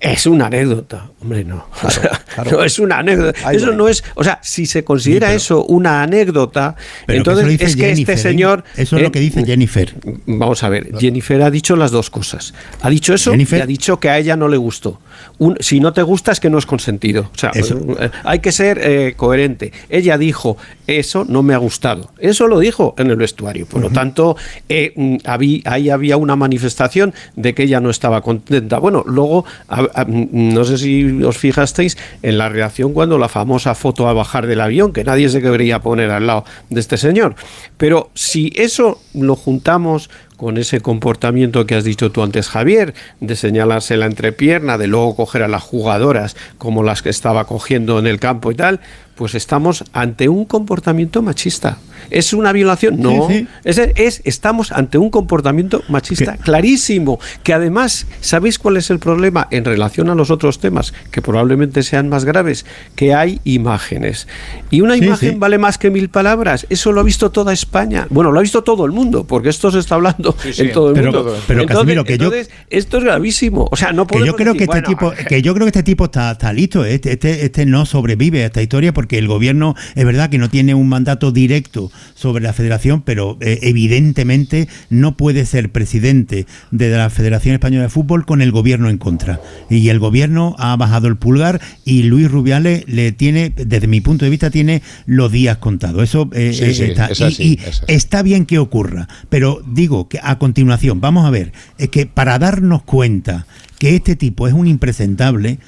[0.00, 1.10] es una anécdota.
[1.20, 1.66] Hombre, no.
[1.84, 2.20] O sea,
[2.50, 3.52] no es una anécdota.
[3.52, 4.02] Eso no es.
[4.14, 6.74] O sea, si se considera Sí, pero- eso una anécdota,
[7.06, 8.32] que entonces es que Jennifer, este ¿eh?
[8.32, 8.64] señor.
[8.76, 9.94] Eso es lo eh, que dice Jennifer.
[10.26, 12.54] Vamos a ver, Jennifer ha dicho las dos cosas.
[12.80, 15.00] Ha dicho eso Jennifer- y ha dicho que a ella no le gustó.
[15.38, 17.30] Un- si no te gusta es que no es consentido.
[17.34, 17.78] O sea, Eso.
[17.98, 19.72] eh, hay que ser eh, coherente.
[19.88, 20.56] Ella dijo,
[20.86, 22.10] eso no me ha gustado.
[22.18, 23.66] Eso lo dijo en el vestuario.
[23.66, 24.36] Por lo tanto,
[24.68, 28.78] eh, mm, habí- ahí había una manifestación de que ella no estaba contenta.
[28.78, 33.28] Bueno, luego, a- a- mm, no sé si os fijasteis en la reacción cuando la
[33.28, 36.96] famosa foto a bajar del avión, que nadie se quería poner al lado de este
[36.96, 37.34] señor.
[37.76, 40.10] Pero si eso lo juntamos
[40.44, 45.16] con ese comportamiento que has dicho tú antes, Javier, de señalarse la entrepierna, de luego
[45.16, 48.80] coger a las jugadoras como las que estaba cogiendo en el campo y tal,
[49.14, 51.78] pues estamos ante un comportamiento machista.
[52.10, 53.00] ¿Es una violación?
[53.00, 53.28] No.
[53.28, 53.48] Sí, sí.
[53.64, 59.48] Es, es- estamos ante un comportamiento machista clarísimo, que además, ¿sabéis cuál es el problema
[59.50, 62.66] en relación a los otros temas, que probablemente sean más graves?
[62.94, 64.28] Que hay imágenes.
[64.70, 65.36] Y una Sí, imagen sí.
[65.38, 66.66] vale más que mil palabras.
[66.68, 68.06] Eso lo ha visto toda España.
[68.10, 70.72] Bueno, lo ha visto todo el mundo, porque esto se está hablando Sí, sí, en
[70.72, 71.36] todo el pero- mundo.
[71.46, 73.68] pero, entonces, Casimiro, que yo- entonces, esto es gravísimo.
[73.70, 75.70] O sea, no Que podemos yo creo que este bueno, tipo, que yo creo que
[75.70, 79.26] este tipo está, está listo, este, este, este no sobrevive a esta historia porque el
[79.28, 84.68] gobierno es verdad que no tiene un mandato directo sobre la federación, pero eh, evidentemente
[84.90, 89.40] no puede ser presidente de la Federación Española de Fútbol con el gobierno en contra.
[89.70, 94.24] Y el gobierno ha bajado el pulgar y Luis Rubiales le tiene, desde mi punto
[94.24, 96.02] de vista, tiene los días contados.
[96.02, 97.06] Eso eh, Sí, eh, sí, está.
[97.06, 97.84] es Y- así, y es así.
[97.88, 102.38] está bien que ocurra, pero digo que a continuación, vamos a ver, es que para
[102.38, 103.46] darnos cuenta
[103.78, 105.58] que este tipo es un impresentable,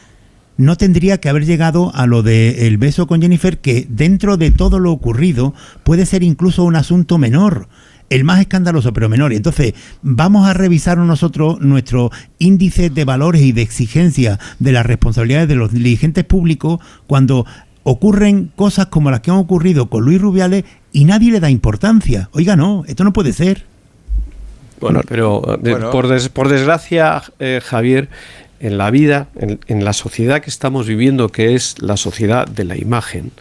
[0.57, 4.51] no tendría que haber llegado a lo de el beso con Jennifer, que dentro de
[4.51, 5.55] todo lo ocurrido
[5.85, 7.69] puede ser incluso un asunto menor.
[8.09, 9.33] El más escandaloso, pero menor.
[9.33, 14.87] Y entonces, vamos a revisar nosotros nuestro índice de valores y de exigencia de las
[14.87, 16.79] responsabilidades de los dirigentes públicos
[17.09, 17.45] cuando
[17.83, 22.29] ocurren cosas como las que han ocurrido con Luis Rubiales y nadie le da importancia.
[22.33, 23.65] Oiga, no, esto no puede ser.
[24.81, 25.91] Bueno, pero eh, Bueno.
[25.91, 28.09] Por, des- por desgracia, eh, Javier,
[28.61, 32.65] en la vida, en, en la sociedad que estamos viviendo, que es la sociedad de
[32.65, 33.33] la imagen,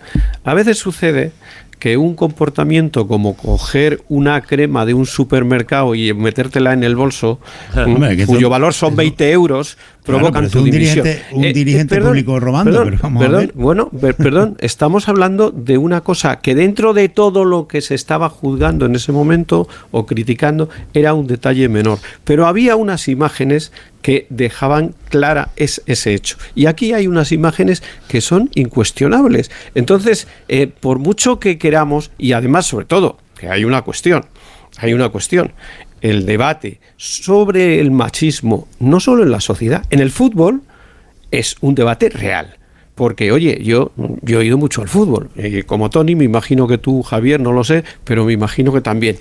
[0.43, 1.31] a veces sucede
[1.79, 7.39] que un comportamiento como coger una crema de un supermercado y metértela en el bolso,
[7.75, 12.71] Hombre, cuyo valor son 20 euros, provocan tu un dirigente- un dirigente perdón, público robando,
[12.71, 13.51] perdón, pero vamos a ver.
[13.55, 17.95] bueno, per- perdón, estamos hablando de una cosa que dentro de todo lo que se
[17.95, 21.99] estaba juzgando en ese momento o criticando era un detalle menor.
[22.23, 26.37] Pero había unas imágenes que dejaban clara es- ese hecho.
[26.53, 29.49] Y aquí hay unas imágenes que son incuestionables.
[29.73, 34.25] Entonces, eh, por mucho que queramos, y además, sobre todo, que hay una cuestión,
[34.77, 35.53] hay una cuestión.
[36.01, 40.61] El debate sobre el machismo, no solo en la sociedad, en el fútbol,
[41.31, 42.55] es un debate real.
[42.95, 43.91] Porque, oye, yo,
[44.21, 45.29] yo he ido mucho al fútbol.
[45.35, 48.79] eh, como Tony, me imagino que tú, Javier, no lo sé, pero me imagino que
[48.79, 49.17] también.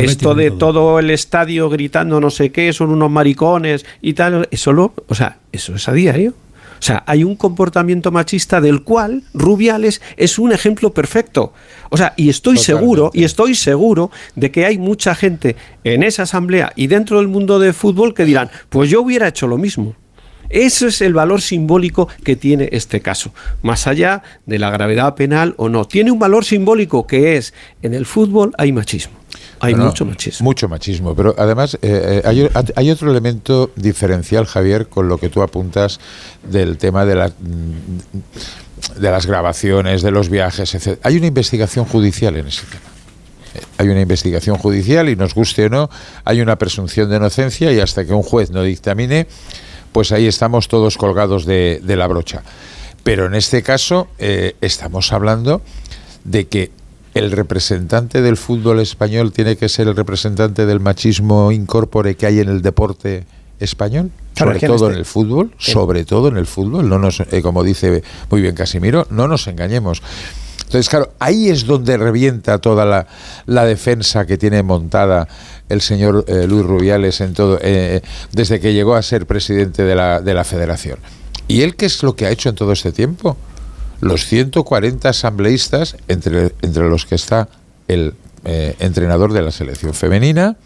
[0.00, 0.58] Esto de todo.
[0.58, 5.14] todo el estadio gritando no sé qué, son unos maricones y tal, eso lo, o
[5.14, 6.34] sea, eso es a diario.
[6.82, 11.52] O sea, hay un comportamiento machista del cual Rubiales es un ejemplo perfecto.
[11.90, 15.54] O sea, y estoy seguro, y estoy seguro de que hay mucha gente
[15.84, 19.46] en esa asamblea y dentro del mundo del fútbol que dirán, pues yo hubiera hecho
[19.46, 19.94] lo mismo.
[20.48, 25.54] Ese es el valor simbólico que tiene este caso, más allá de la gravedad penal
[25.58, 25.84] o no.
[25.84, 29.14] Tiene un valor simbólico que es, en el fútbol hay machismo,
[29.62, 30.44] hay No, mucho machismo.
[30.44, 35.28] Mucho machismo, pero además eh, eh, hay, hay otro elemento diferencial, Javier, con lo que
[35.28, 36.00] tú apuntas
[36.42, 40.98] del tema de, la, mm, de las grabaciones, de los viajes, etc.
[41.04, 42.82] Hay una investigación judicial en ese tema.
[43.54, 45.90] Eh, Hay una investigación judicial y nos guste o no,
[46.24, 49.28] hay una presunción de inocencia y hasta que un juez no dictamine,
[49.92, 52.42] pues ahí estamos todos colgados de, de la brocha.
[53.04, 55.62] Pero en este caso eh, estamos hablando
[56.24, 56.70] de que
[57.14, 62.40] el representante del fútbol español tiene que ser el representante del machismo incorpore que hay
[62.40, 63.24] en el deporte
[63.60, 67.20] español, sobre en todo en este- el fútbol, sobre todo en el fútbol, no nos,
[67.20, 70.02] eh, como dice muy bien Casimiro, no nos engañemos.
[70.64, 73.06] Entonces, claro, ahí es donde revienta toda la,
[73.44, 75.28] la defensa que tiene montada
[75.68, 78.00] el señor eh, Luis Rubiales en todo, eh,
[78.32, 80.98] desde que llegó a ser presidente de la, de la federación.
[81.46, 83.36] ¿Y él qué es lo que ha hecho en todo este tiempo?
[84.02, 87.48] Los 140 asambleístas, entre, entre los que está
[87.86, 90.56] el eh, entrenador de la selección femenina,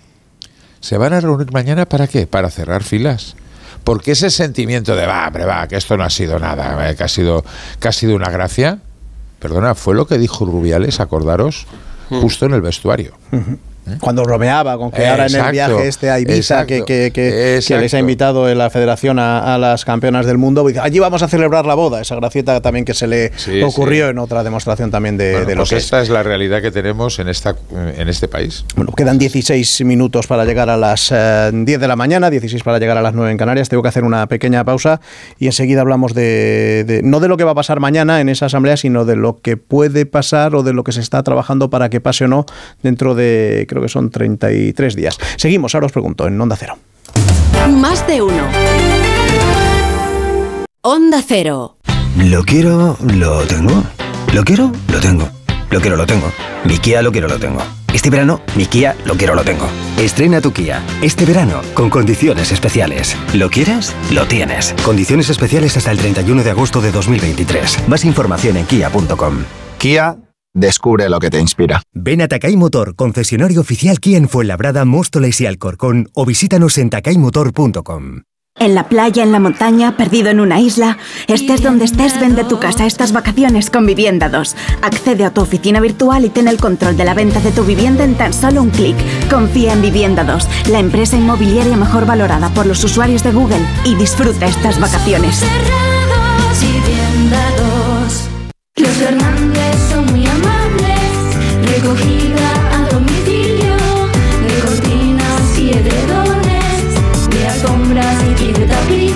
[0.80, 2.26] se van a reunir mañana para qué?
[2.26, 3.36] Para cerrar filas.
[3.84, 7.04] Porque ese sentimiento de, va, hombre, va, que esto no ha sido nada, eh, que
[7.04, 7.44] ha sido,
[7.78, 8.78] que ha sido una gracia,
[9.38, 11.66] perdona, fue lo que dijo Rubiales, acordaros,
[12.08, 13.18] justo en el vestuario.
[14.00, 17.10] Cuando bromeaba con que ahora en el Exacto, viaje este a Ibiza, que, exacto, que,
[17.12, 17.98] que- que les ha exacto.
[17.98, 21.66] invitado en la federación a, a las campeonas del mundo, dice, allí vamos a celebrar
[21.66, 24.10] la boda, esa gracieta también que se le Sí, ocurrió sí.
[24.10, 27.18] en otra demostración también de, Bueno, de lo pues esta es la realidad que tenemos
[27.18, 27.54] en, esta,
[27.96, 28.64] en este país.
[28.74, 32.78] Bueno, quedan 16 minutos para llegar a las eh, 10 de la mañana, 16 para
[32.78, 33.68] llegar a las 9 en Canarias.
[33.68, 35.00] Tengo que hacer una pequeña pausa
[35.38, 38.46] y enseguida hablamos de, de- no de lo que va a pasar mañana en esa
[38.46, 41.88] asamblea, sino de lo que puede pasar o de lo que se está trabajando para
[41.88, 42.46] que pase o no
[42.82, 45.18] dentro de, creo que son 33 días.
[45.36, 46.78] Seguimos, ahora os pregunto, en Onda Cero.
[47.68, 48.44] Más de uno.
[50.80, 51.76] Onda Cero.
[52.16, 53.84] Lo quiero, lo tengo.
[54.32, 55.28] Lo quiero, lo tengo.
[55.70, 56.32] Lo quiero, lo tengo.
[56.64, 57.60] Mi Kia lo quiero, lo tengo.
[57.92, 59.68] Este verano, mi Kia lo quiero, lo tengo.
[59.98, 60.82] Estrena tu Kia.
[61.02, 63.14] Este verano, con condiciones especiales.
[63.34, 63.94] ¿Lo quieres?
[64.10, 64.74] Lo tienes.
[64.84, 67.88] Condiciones especiales hasta el 31 de agosto de 2023.
[67.88, 69.44] Más información en kia.com.
[69.78, 70.16] Kia,
[70.56, 71.82] descubre lo que te inspira.
[71.92, 76.90] Ven a Takay Motor, concesionario oficial Kia en Fuenlabrada, Móstoles y Alcorcón, o visítanos en
[76.90, 78.22] takaymotor.com.
[78.58, 80.96] En la playa, en la montaña, perdido en una isla,
[81.28, 84.56] estés donde estés, vende tu casa estas vacaciones con Vivienda 2.
[84.80, 88.04] Accede a tu oficina virtual y ten el control de la venta de tu vivienda
[88.04, 88.96] en tan solo un clic.
[89.28, 93.94] Confía en Vivienda 2, la empresa inmobiliaria mejor valorada por los usuarios de Google y
[93.94, 95.44] disfruta estas vacaciones.
[98.78, 101.00] Los Hernández son muy amables,
[101.64, 103.74] recogida a domicilio,
[104.46, 109.15] de cortinas y edredones, de alfombras y de tapiz.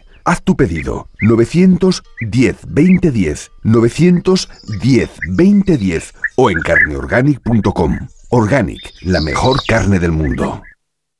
[0.23, 7.99] Haz tu pedido 910 2010 910 2010 o en carneorganic.com.
[8.29, 10.61] Organic, la mejor carne del mundo.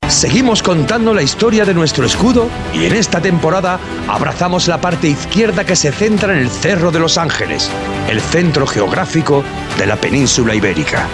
[0.07, 5.65] Seguimos contando la historia de nuestro escudo y en esta temporada abrazamos la parte izquierda
[5.65, 7.69] que se centra en el Cerro de los Ángeles,
[8.09, 9.43] el centro geográfico
[9.77, 11.07] de la península ibérica.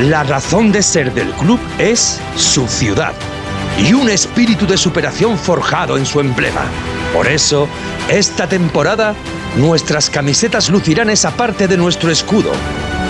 [0.00, 3.14] La razón de ser del club es su ciudad
[3.78, 6.64] y un espíritu de superación forjado en su emblema.
[7.12, 7.68] Por eso,
[8.08, 9.14] esta temporada,
[9.56, 12.52] nuestras camisetas lucirán esa parte de nuestro escudo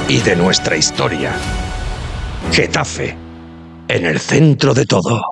[0.09, 1.33] y de nuestra historia.
[2.53, 3.17] Getafe,
[3.89, 5.32] en el centro de todo.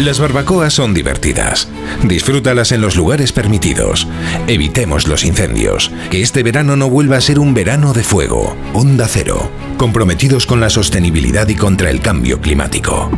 [0.00, 1.68] Las barbacoas son divertidas.
[2.04, 4.08] Disfrútalas en los lugares permitidos.
[4.46, 5.92] Evitemos los incendios.
[6.10, 8.56] Que este verano no vuelva a ser un verano de fuego.
[8.72, 9.50] Onda Cero.
[9.76, 13.10] Comprometidos con la sostenibilidad y contra el cambio climático.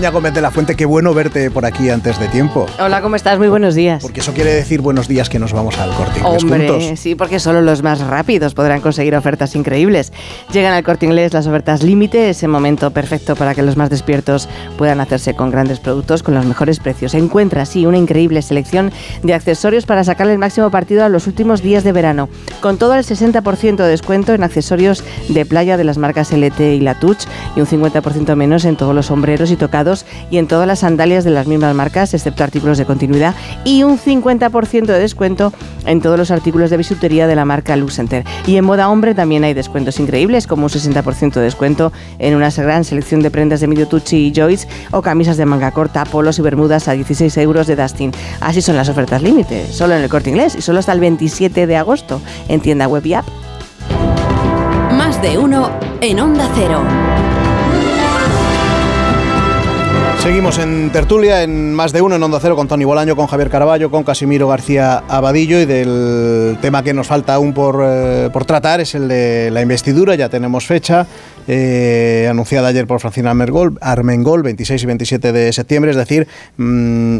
[0.00, 2.64] Begoña Gómez de la Fuente, qué bueno verte por aquí antes de tiempo.
[2.78, 3.38] Hola, ¿cómo estás?
[3.38, 4.00] Muy buenos días.
[4.00, 6.98] Porque eso quiere decir buenos días que nos vamos al corte inglés Hombre, juntos.
[6.98, 10.10] sí, porque solo los más rápidos podrán conseguir ofertas increíbles.
[10.54, 14.48] Llegan al corte inglés las ofertas límite, ese momento perfecto para que los más despiertos
[14.78, 17.12] puedan hacerse con grandes productos con los mejores precios.
[17.12, 21.60] Encuentra así una increíble selección de accesorios para sacarle el máximo partido a los últimos
[21.60, 22.30] días de verano,
[22.62, 26.80] con todo el 60% de descuento en accesorios de playa de las marcas LT y
[26.80, 29.89] Latouche y un 50% menos en todos los sombreros y tocados
[30.30, 33.34] y en todas las sandalias de las mismas marcas, excepto artículos de continuidad,
[33.64, 35.52] y un 50% de descuento
[35.86, 38.24] en todos los artículos de bisutería de la marca Lucenter.
[38.46, 42.50] Y en moda hombre también hay descuentos increíbles, como un 60% de descuento en una
[42.50, 46.38] gran selección de prendas de Medio Tucci y Joyce o camisas de manga corta, polos
[46.38, 48.12] y bermudas a 16 euros de Dustin.
[48.40, 51.66] Así son las ofertas límite, solo en el corte inglés y solo hasta el 27
[51.66, 53.26] de agosto en tienda web y app.
[54.92, 57.09] Más de uno en Onda Cero.
[60.22, 63.48] Seguimos en tertulia, en más de uno, en Onda Cero, con Tony Bolaño, con Javier
[63.48, 65.58] Caraballo, con Casimiro García Abadillo.
[65.58, 69.62] Y del tema que nos falta aún por, eh, por tratar es el de la
[69.62, 70.14] investidura.
[70.16, 71.06] Ya tenemos fecha,
[71.48, 75.90] eh, anunciada ayer por Francina Armengol, Armengol, 26 y 27 de septiembre.
[75.90, 76.28] Es decir,
[76.58, 77.18] mm,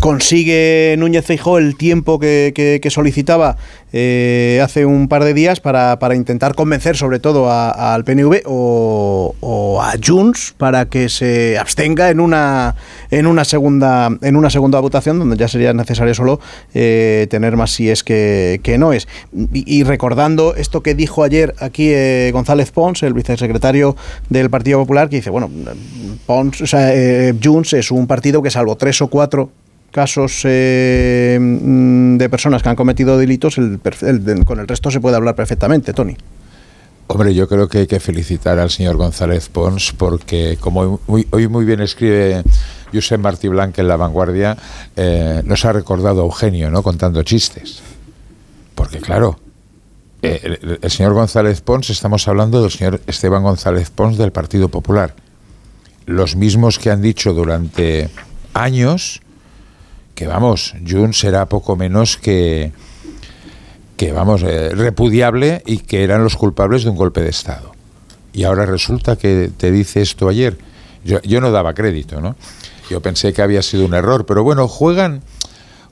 [0.00, 3.56] consigue Núñez Feijóo el tiempo que, que- solicitaba
[3.92, 9.82] eh, hace un par de días para, intentar convencer sobre todo al PNV o, o
[9.82, 12.76] a Junts para que se abstenga en una
[13.10, 16.40] en una segunda en una segunda votación donde ya sería necesario solo
[16.74, 19.08] eh, tener más si es que, no es.
[19.52, 23.96] Y, recordando esto que dijo ayer aquí eh, González Pons el vicesecretario
[24.30, 25.50] del Partido Popular que dice bueno
[26.26, 26.92] Pons o sea,
[27.42, 29.50] Junts es un partido que salvo tres o cuatro
[29.96, 34.90] casos eh, mm, de personas que han cometido delitos, el el de- con el resto
[34.90, 36.16] se puede hablar perfectamente, Tony.
[37.08, 41.48] Hombre, yo creo que hay que felicitar al señor González Pons porque, como muy- hoy
[41.48, 42.42] muy bien escribe
[42.92, 44.56] Josep Martí Blanc en La Vanguardia,
[44.96, 46.82] eh, nos ha recordado a Eugenio, ¿no?
[46.82, 47.80] Contando chistes.
[48.74, 49.38] Porque, claro,
[50.20, 54.68] eh, el, el señor González Pons, estamos hablando del señor Esteban González Pons del Partido
[54.68, 55.14] Popular.
[56.04, 58.10] Los mismos que han dicho durante
[58.54, 59.22] años
[60.16, 62.72] que, vamos, Junts será poco menos que,
[63.96, 67.72] que vamos, eh, repudiable y que eran los culpables de un golpe de Estado.
[68.32, 70.58] Y ahora resulta que te dice esto ayer.
[71.04, 72.34] Yo, yo no daba crédito, ¿no?
[72.90, 75.22] Yo pensé que había sido un error, pero bueno, juegan,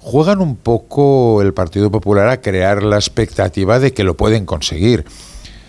[0.00, 5.04] juegan un poco el Partido Popular a crear la expectativa de que lo pueden conseguir.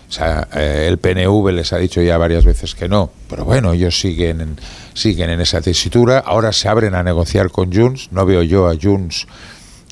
[0.08, 3.72] O sea, eh, el PNV les ha dicho ya varias veces que no, pero bueno,
[3.72, 4.56] ellos siguen en,
[4.94, 6.18] siguen en esa tesitura.
[6.18, 8.08] Ahora se abren a negociar con Junts.
[8.12, 9.26] No veo yo a Junts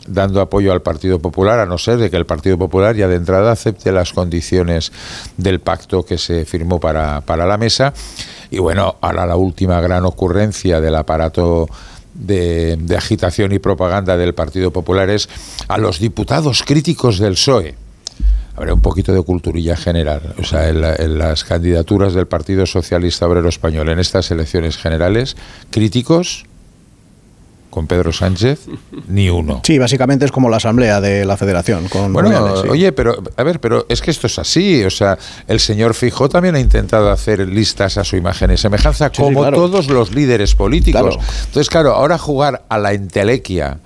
[0.06, 3.16] dando apoyo al Partido Popular, a no ser de que el Partido Popular ya de
[3.16, 4.92] entrada acepte las condiciones
[5.36, 7.92] del pacto que se firmó para, para la mesa.
[8.50, 11.68] Y bueno, ahora la última gran ocurrencia del aparato
[12.12, 15.28] de, de agitación y propaganda del Partido Popular es
[15.68, 17.83] a los diputados críticos del PSOE.
[18.56, 20.34] Habrá un poquito de culturilla general.
[20.38, 24.76] O sea, en, la- en las candidaturas del Partido Socialista Obrero Español en estas elecciones
[24.76, 25.36] generales,
[25.70, 26.44] críticos
[27.70, 28.60] con Pedro Sánchez,
[29.08, 29.60] ni uno.
[29.64, 31.88] Sí, básicamente es como la asamblea de la federación.
[31.88, 32.68] Con Bueno, Rubiales, sí.
[32.68, 34.84] oye, pero a ver, pero es que esto es así.
[34.84, 35.18] O sea,
[35.48, 39.22] el señor Fijó también ha intentado hacer listas a su imagen y semejanza, Sí, sí,
[39.22, 39.56] como claro.
[39.56, 41.16] todos los líderes políticos.
[41.16, 41.30] Claro.
[41.46, 43.78] Entonces, claro, ahora jugar a la entelequia,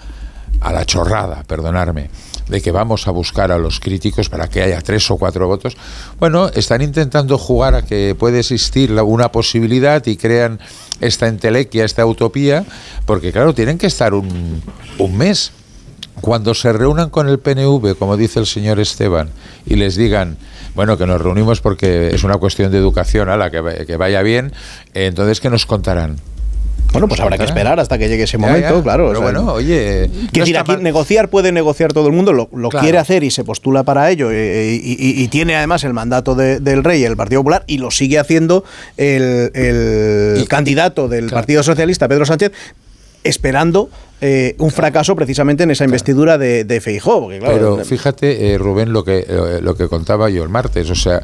[0.61, 2.11] a la chorrada, perdonarme,
[2.49, 5.77] de que vamos a buscar a los críticos para que haya tres o cuatro votos.
[6.19, 10.59] Bueno, están intentando jugar a que puede existir una posibilidad y crean
[11.01, 12.65] esta entelequia, esta utopía,
[13.07, 14.63] porque claro, tienen que estar un,
[14.99, 15.53] un mes
[16.21, 19.31] cuando se reúnan con el PNV, como dice el señor Esteban,
[19.67, 20.37] y les digan,
[20.75, 24.23] bueno, que nos reunimos porque es una cuestión de educación, a la que, que vaya
[24.23, 24.53] bien,
[24.95, 26.19] eh, entonces, ¿qué nos contarán?
[26.93, 29.09] Bueno, pues habrá que esperar hasta que llegue ese momento, ya, claro.
[29.09, 30.83] pero o sea, bueno, oye, no decir, aquí mal.
[30.83, 32.83] negociar puede negociar todo el mundo, lo, lo Claro.
[32.83, 36.35] quiere hacer y se postula para ello, eh, y, y- y tiene además el mandato
[36.35, 38.65] de- del rey, el Partido Popular, y lo sigue haciendo
[38.97, 42.53] el, el candidato del Partido Socialista, Pedro Sánchez,
[43.25, 43.91] esperando
[44.21, 46.81] eh, un fracaso precisamente en esa investidura de, de
[47.21, 50.91] porque, claro, Pero fíjate, eh, Rubén, lo que, eh, lo que contaba yo el martes.
[50.91, 51.23] O sea,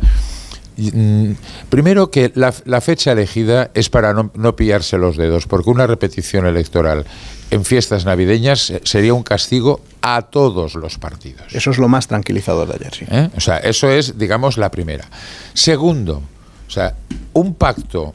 [1.69, 5.87] primero que la, la fecha elegida es para no, no pillarse los dedos, porque una
[5.87, 7.07] repetición electoral
[7.51, 11.55] en fiestas navideñas eh, sería un castigo a todos los partidos.
[11.55, 13.05] Eso es lo más tranquilizador de ayer, sí.
[13.09, 13.31] ¿eh?
[13.37, 15.09] O sea, eso es, digamos, la primera.
[15.53, 16.23] Segundo,
[16.67, 16.95] o sea,
[17.33, 18.15] un pacto,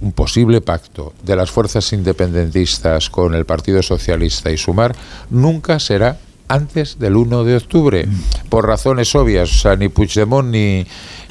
[0.00, 4.94] un posible pacto de las fuerzas independentistas con el Partido Socialista y Sumar
[5.30, 6.18] nunca será
[6.48, 8.06] antes del 1 de octubre,
[8.48, 9.50] por razones obvias.
[9.50, 10.86] O sea, ni Puigdemont, ni,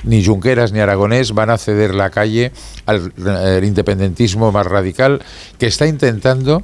[0.05, 2.51] ni Junqueras, ni Aragonés van a ceder la calle
[2.85, 3.11] al
[3.63, 5.21] independentismo más radical
[5.57, 6.63] que está intentando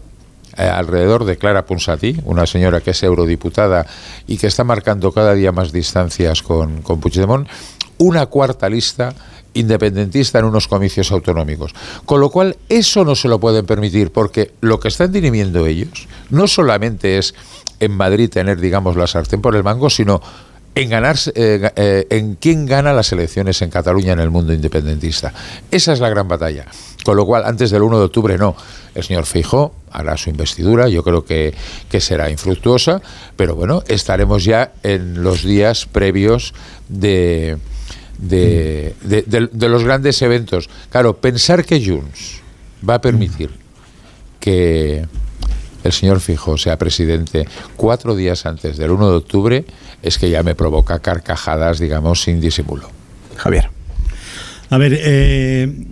[0.57, 3.85] eh, alrededor de Clara Ponsatí, una señora que es eurodiputada
[4.27, 7.47] y que está marcando cada día más distancias con, con Puigdemont,
[7.97, 9.13] una cuarta lista
[9.53, 11.73] independentista en unos comicios autonómicos.
[12.05, 16.07] Con lo cual, eso no se lo pueden permitir, porque lo que están dirimiendo ellos
[16.29, 17.33] no solamente es
[17.79, 20.21] en Madrid tener, digamos, la sartén por el mango, sino
[20.73, 25.33] en ganarse, eh, eh, en quién gana las elecciones en Cataluña en el mundo independentista.
[25.69, 26.65] Esa es la gran batalla.
[27.03, 28.55] Con lo cual, antes del 1 de octubre no.
[28.95, 31.53] El señor Feijó hará su investidura, yo creo que,
[31.89, 33.01] que será infructuosa,
[33.35, 36.53] pero bueno, estaremos ya en los días previos
[36.89, 37.57] de,
[38.17, 40.69] de, de- de- de los grandes eventos.
[40.89, 42.41] Claro, pensar que Junts
[42.87, 43.49] va a permitir
[44.39, 45.05] que
[45.83, 49.65] el señor Fijo sea presidente cuatro días antes del 1 de octubre
[50.03, 52.89] es que ya me provoca carcajadas, digamos, sin disimulo.
[53.37, 53.69] Javier.
[54.69, 55.85] A ver, eh,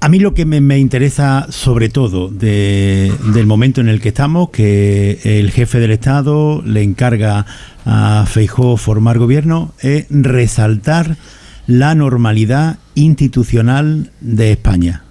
[0.00, 4.08] a mí lo que me, me interesa sobre todo de- del momento en el que
[4.10, 7.46] estamos, que el jefe del Estado le encarga
[7.86, 11.16] a Feijó formar gobierno, es resaltar
[11.66, 15.04] la normalidad institucional de España.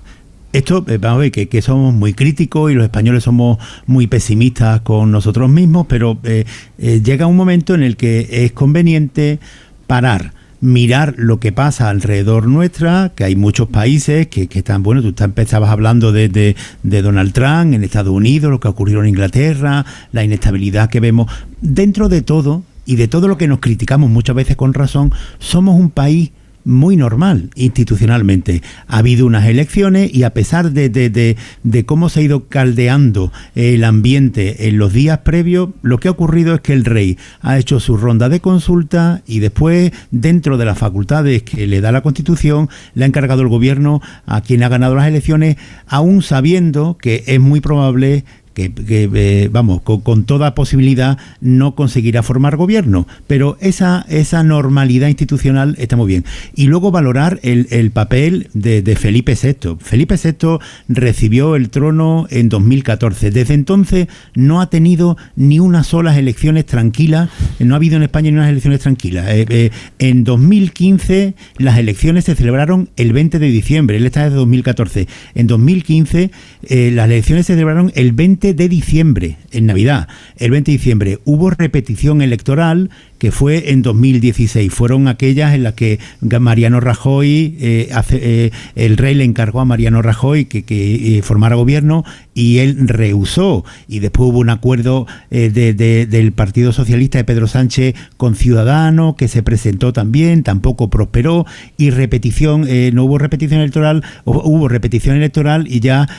[0.53, 3.57] Esto, eh, vamos a ver, que, que somos muy críticos y los españoles somos
[3.87, 6.45] muy pesimistas con nosotros mismos, pero eh,
[6.77, 9.39] eh, llega un momento en el que es conveniente
[9.87, 10.31] parar,
[10.61, 15.23] mirar lo que pasa alrededor nuestra, que hay muchos países que, que están, bueno, tú
[15.23, 19.85] empezabas hablando de, de- de Donald Trump en Estados Unidos, lo que ocurrió en Inglaterra,
[20.11, 21.31] la inestabilidad que vemos.
[21.61, 25.79] Dentro de todo, y de todo lo que nos criticamos muchas veces con razón, somos
[25.79, 26.31] un país
[26.65, 28.61] muy normal institucionalmente.
[28.87, 32.47] Ha habido unas elecciones y a pesar de, de- de- de cómo se ha ido
[32.47, 37.17] caldeando el ambiente en los días previos, lo que ha ocurrido es que el rey
[37.41, 41.91] ha hecho su ronda de consulta y después, dentro de las facultades que le da
[41.91, 45.57] la Constitución, le ha encargado el gobierno a quien ha ganado las elecciones,
[45.87, 52.55] aún sabiendo que es muy probable que, eh, vamos, con, toda posibilidad no conseguirá formar
[52.55, 56.25] gobierno, pero esa, esa normalidad institucional está muy bien.
[56.55, 59.77] Y luego valorar el, el papel de, de Felipe VI.
[59.79, 63.31] Felipe VI recibió el trono en 2014.
[63.31, 68.31] Desde entonces no ha tenido ni unas solas elecciones tranquilas, no ha habido en España
[68.31, 69.27] ni unas elecciones tranquilas.
[69.29, 69.69] Eh, eh,
[69.99, 75.07] en 2015 las elecciones se celebraron el 20 de diciembre, él está desde 2014.
[75.35, 76.31] En 2015
[76.63, 81.19] eh, las elecciones se celebraron el 20 de diciembre, en Navidad, el 20 de diciembre.
[81.23, 82.89] Hubo repetición electoral
[83.23, 84.73] que fue en 2016.
[84.73, 85.97] Fueron aquellas en las que
[86.41, 91.55] Mariano Rajoy, eh, eh, el rey le encargó a Mariano Rajoy que, que eh, formara
[91.55, 93.63] gobierno y él rehusó.
[93.87, 99.15] Y después hubo un acuerdo de- de- del Partido Socialista de Pedro Sánchez con Ciudadanos
[99.15, 101.45] que se presentó también, tampoco prosperó.
[101.77, 106.09] Y repetición, no hubo repetición electoral, hu- hubo repetición electoral y ya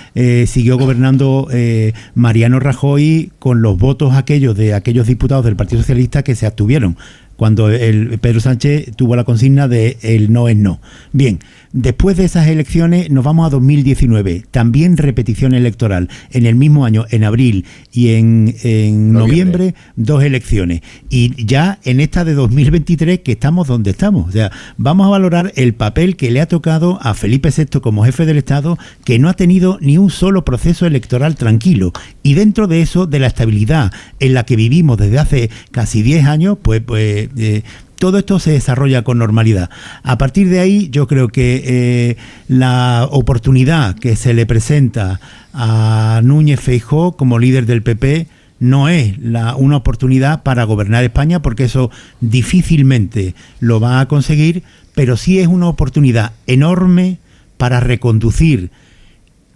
[0.47, 1.49] siguió gobernando
[2.15, 6.94] Mariano Rajoy con los votos aquellos de aquellos diputados del Partido Socialista que se abstuvieron
[7.37, 7.67] cuando
[8.21, 10.81] Pedro Sánchez tuvo la consigna de el no es no.
[11.13, 11.41] Bien,
[11.75, 17.05] después de esas elecciones nos vamos a 2019, también repetición electoral, en el mismo año,
[17.11, 20.81] en abril y en, en noviembre, dos elecciones.
[21.11, 24.29] Y ya en esta de 2023 que estamos donde estamos.
[24.29, 28.05] O sea, vamos a valorar el papel que le ha tocado a Felipe VI como
[28.05, 31.93] jefe del Estado, que no ha tenido ni un solo proceso electoral tranquilo.
[32.23, 36.27] Y dentro de eso, de la estabilidad en la que vivimos desde hace casi 10
[36.27, 37.63] años, pues, pues eh,
[37.99, 39.71] todo esto se desarrolla con normalidad.
[40.03, 42.17] A partir de ahí, yo creo que eh,
[42.49, 45.21] la oportunidad que se le presenta
[45.53, 48.27] a Núñez Feijó como líder del PP
[48.61, 51.91] no es la, una oportunidad para gobernar España, porque eso
[52.21, 54.63] difícilmente lo va a conseguir,
[54.95, 57.19] pero sí es una oportunidad enorme
[57.57, 58.71] para reconducir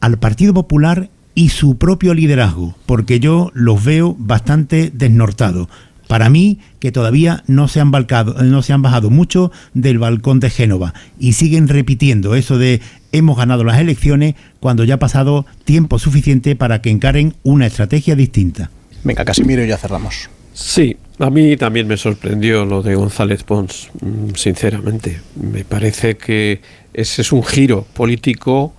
[0.01, 5.69] al Partido Popular y su propio liderazgo, porque yo los veo bastante desnortados.
[6.09, 10.41] Para mí, que todavía no se han, balcado, no se han bajado mucho del balcón
[10.41, 12.81] de Génova y siguen repitiendo eso de
[13.13, 18.17] hemos ganado las elecciones cuando ya ha pasado tiempo suficiente para que encaren una estrategia
[18.17, 18.71] distinta.
[19.05, 20.29] Venga, Casimiro, y ya cerramos.
[20.55, 25.21] Sí, a mí también me sorprendió lo de González Pons, mm, sinceramente.
[25.37, 26.61] Me parece que
[26.95, 28.73] ese es un giro político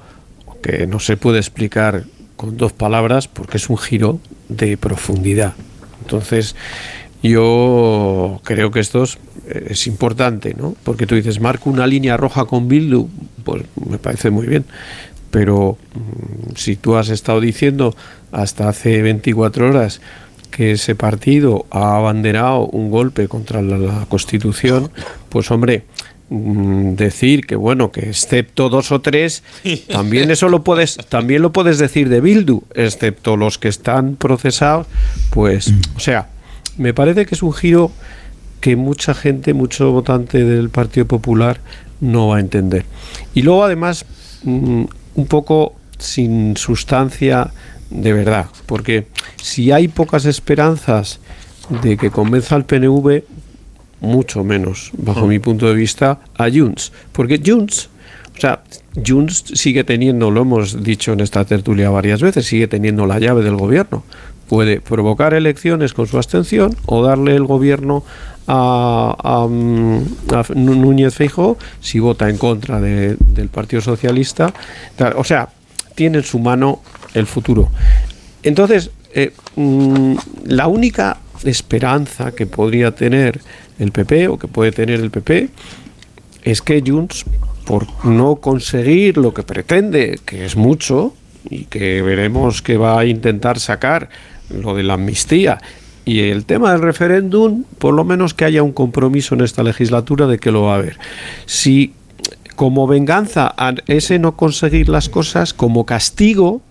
[0.61, 2.03] que no se puede explicar
[2.35, 4.19] con dos palabras porque es un giro
[4.49, 5.53] de profundidad.
[6.01, 6.55] Entonces,
[7.21, 9.17] yo creo que esto es,
[9.47, 10.75] es importante, ¿no?
[10.83, 13.09] Porque tú dices, marco una línea roja con Bildu,
[13.43, 14.65] pues me parece muy bien.
[15.31, 17.95] Pero mm, si tú has estado diciendo
[18.31, 20.01] hasta hace 24 horas
[20.49, 24.89] que ese partido ha abanderado un golpe contra la, la Constitución,
[25.29, 25.83] pues hombre,
[26.29, 29.43] mm, decir que bueno, que excepto dos o tres,
[29.91, 34.87] también eso lo puedes, también lo puedes decir de Bildu, excepto los que están procesados,
[35.31, 36.29] pues, o sea,
[36.79, 37.91] me parece que es un giro
[38.61, 41.59] que mucha gente, mucho votante del Partido Popular
[42.01, 42.85] no va a entender.
[43.33, 44.05] Y luego además
[44.43, 44.83] mm,
[45.15, 47.51] un poco sin sustancia
[47.89, 49.07] de verdad, porque
[49.41, 51.19] si hay pocas esperanzas
[51.81, 53.23] de que convenza al PNV,
[54.01, 57.89] mucho menos, bajo mi punto de vista, a Junts, porque Junts,
[58.37, 58.63] o sea,
[59.05, 63.43] Junts sigue teniendo, lo hemos dicho en esta tertulia varias veces, sigue teniendo la llave
[63.43, 64.03] del gobierno.
[64.49, 68.03] Puede provocar elecciones con su abstención o darle el gobierno
[68.47, 70.03] a, a, mm,
[70.33, 74.51] a Nú- Núñez Feijóo si vota en contra de- del Partido Socialista.
[75.15, 75.49] O sea,
[75.95, 76.81] tiene en su mano
[77.13, 77.69] el futuro.
[78.41, 80.15] Entonces, eh, mm,
[80.45, 83.39] la única esperanza que podría tener
[83.77, 85.49] el PP o que puede tener el PP
[86.43, 87.25] es que Junts,
[87.65, 91.13] por no conseguir lo que pretende, que es mucho,
[91.49, 94.09] y que veremos que va a intentar sacar
[94.49, 95.59] lo de la amnistía
[96.05, 100.25] y el tema del referéndum, por lo menos que haya un compromiso en esta legislatura
[100.27, 100.97] de que lo va a haber.
[101.45, 101.93] Si
[102.55, 106.61] como venganza a ese no conseguir las cosas, como castigo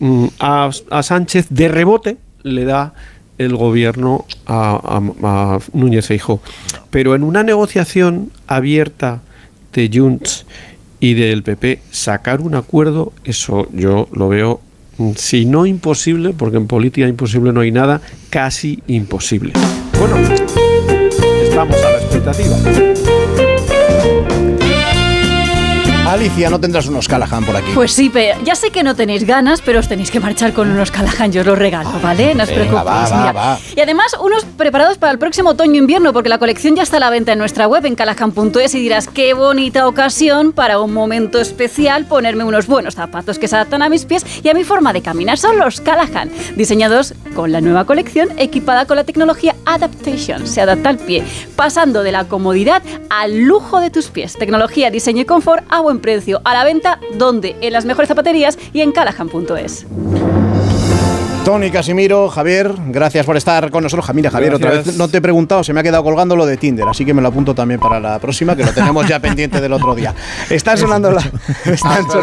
[0.00, 2.94] mm, a, a Sánchez de rebote le da
[3.38, 4.80] el gobierno a,
[5.22, 6.40] a- Núñez Feijóo.
[6.90, 9.20] Pero en una negociación abierta
[9.74, 10.46] de Junts
[11.00, 14.60] y del PP, sacar un acuerdo, eso yo lo veo,
[15.16, 18.00] si no imposible, porque en política imposible no hay nada,
[18.30, 19.52] casi imposible.
[19.98, 20.16] Bueno,
[21.42, 23.05] estamos a la expectativa.
[26.06, 27.72] Alicia, no tendrás unos Callahan por aquí.
[27.74, 30.70] Pues sí, pe- ya sé que no tenéis ganas, pero os tenéis que marchar con
[30.70, 32.32] unos Callahan, yo os los regalo, ¿vale?
[32.34, 32.86] No os preocupéis.
[32.86, 33.32] va, va, mira.
[33.32, 33.58] va.
[33.74, 37.10] Y además, unos preparados para el próximo otoño-invierno, porque la colección ya está a la
[37.10, 42.04] venta en nuestra web, en callahan.es, y dirás, qué bonita ocasión para un momento especial
[42.06, 45.02] ponerme unos buenos zapatos que se adaptan a mis pies y a mi forma de
[45.02, 45.38] caminar.
[45.38, 50.46] Son los Callahan, diseñados con la nueva colección, equipada con la tecnología Adaptation.
[50.46, 51.24] Se adapta al pie,
[51.56, 54.34] pasando de la comodidad al lujo de tus pies.
[54.38, 56.40] Tecnología, diseño y confort a buen precio.
[56.44, 57.56] A la venta, donde?
[57.60, 59.86] En las mejores zapaterías y en callahan.es.
[61.46, 64.12] Tony Casimiro, Javier, gracias por estar con nosotros.
[64.12, 66.56] Mira, Javier, otra vez no te he preguntado, se me ha quedado colgando lo de
[66.56, 69.60] Tinder, así que me lo apunto también para la próxima, que lo tenemos ya pendiente
[69.60, 70.12] del otro día.
[70.50, 71.20] Está sonando la.
[71.64, 72.20] están sonando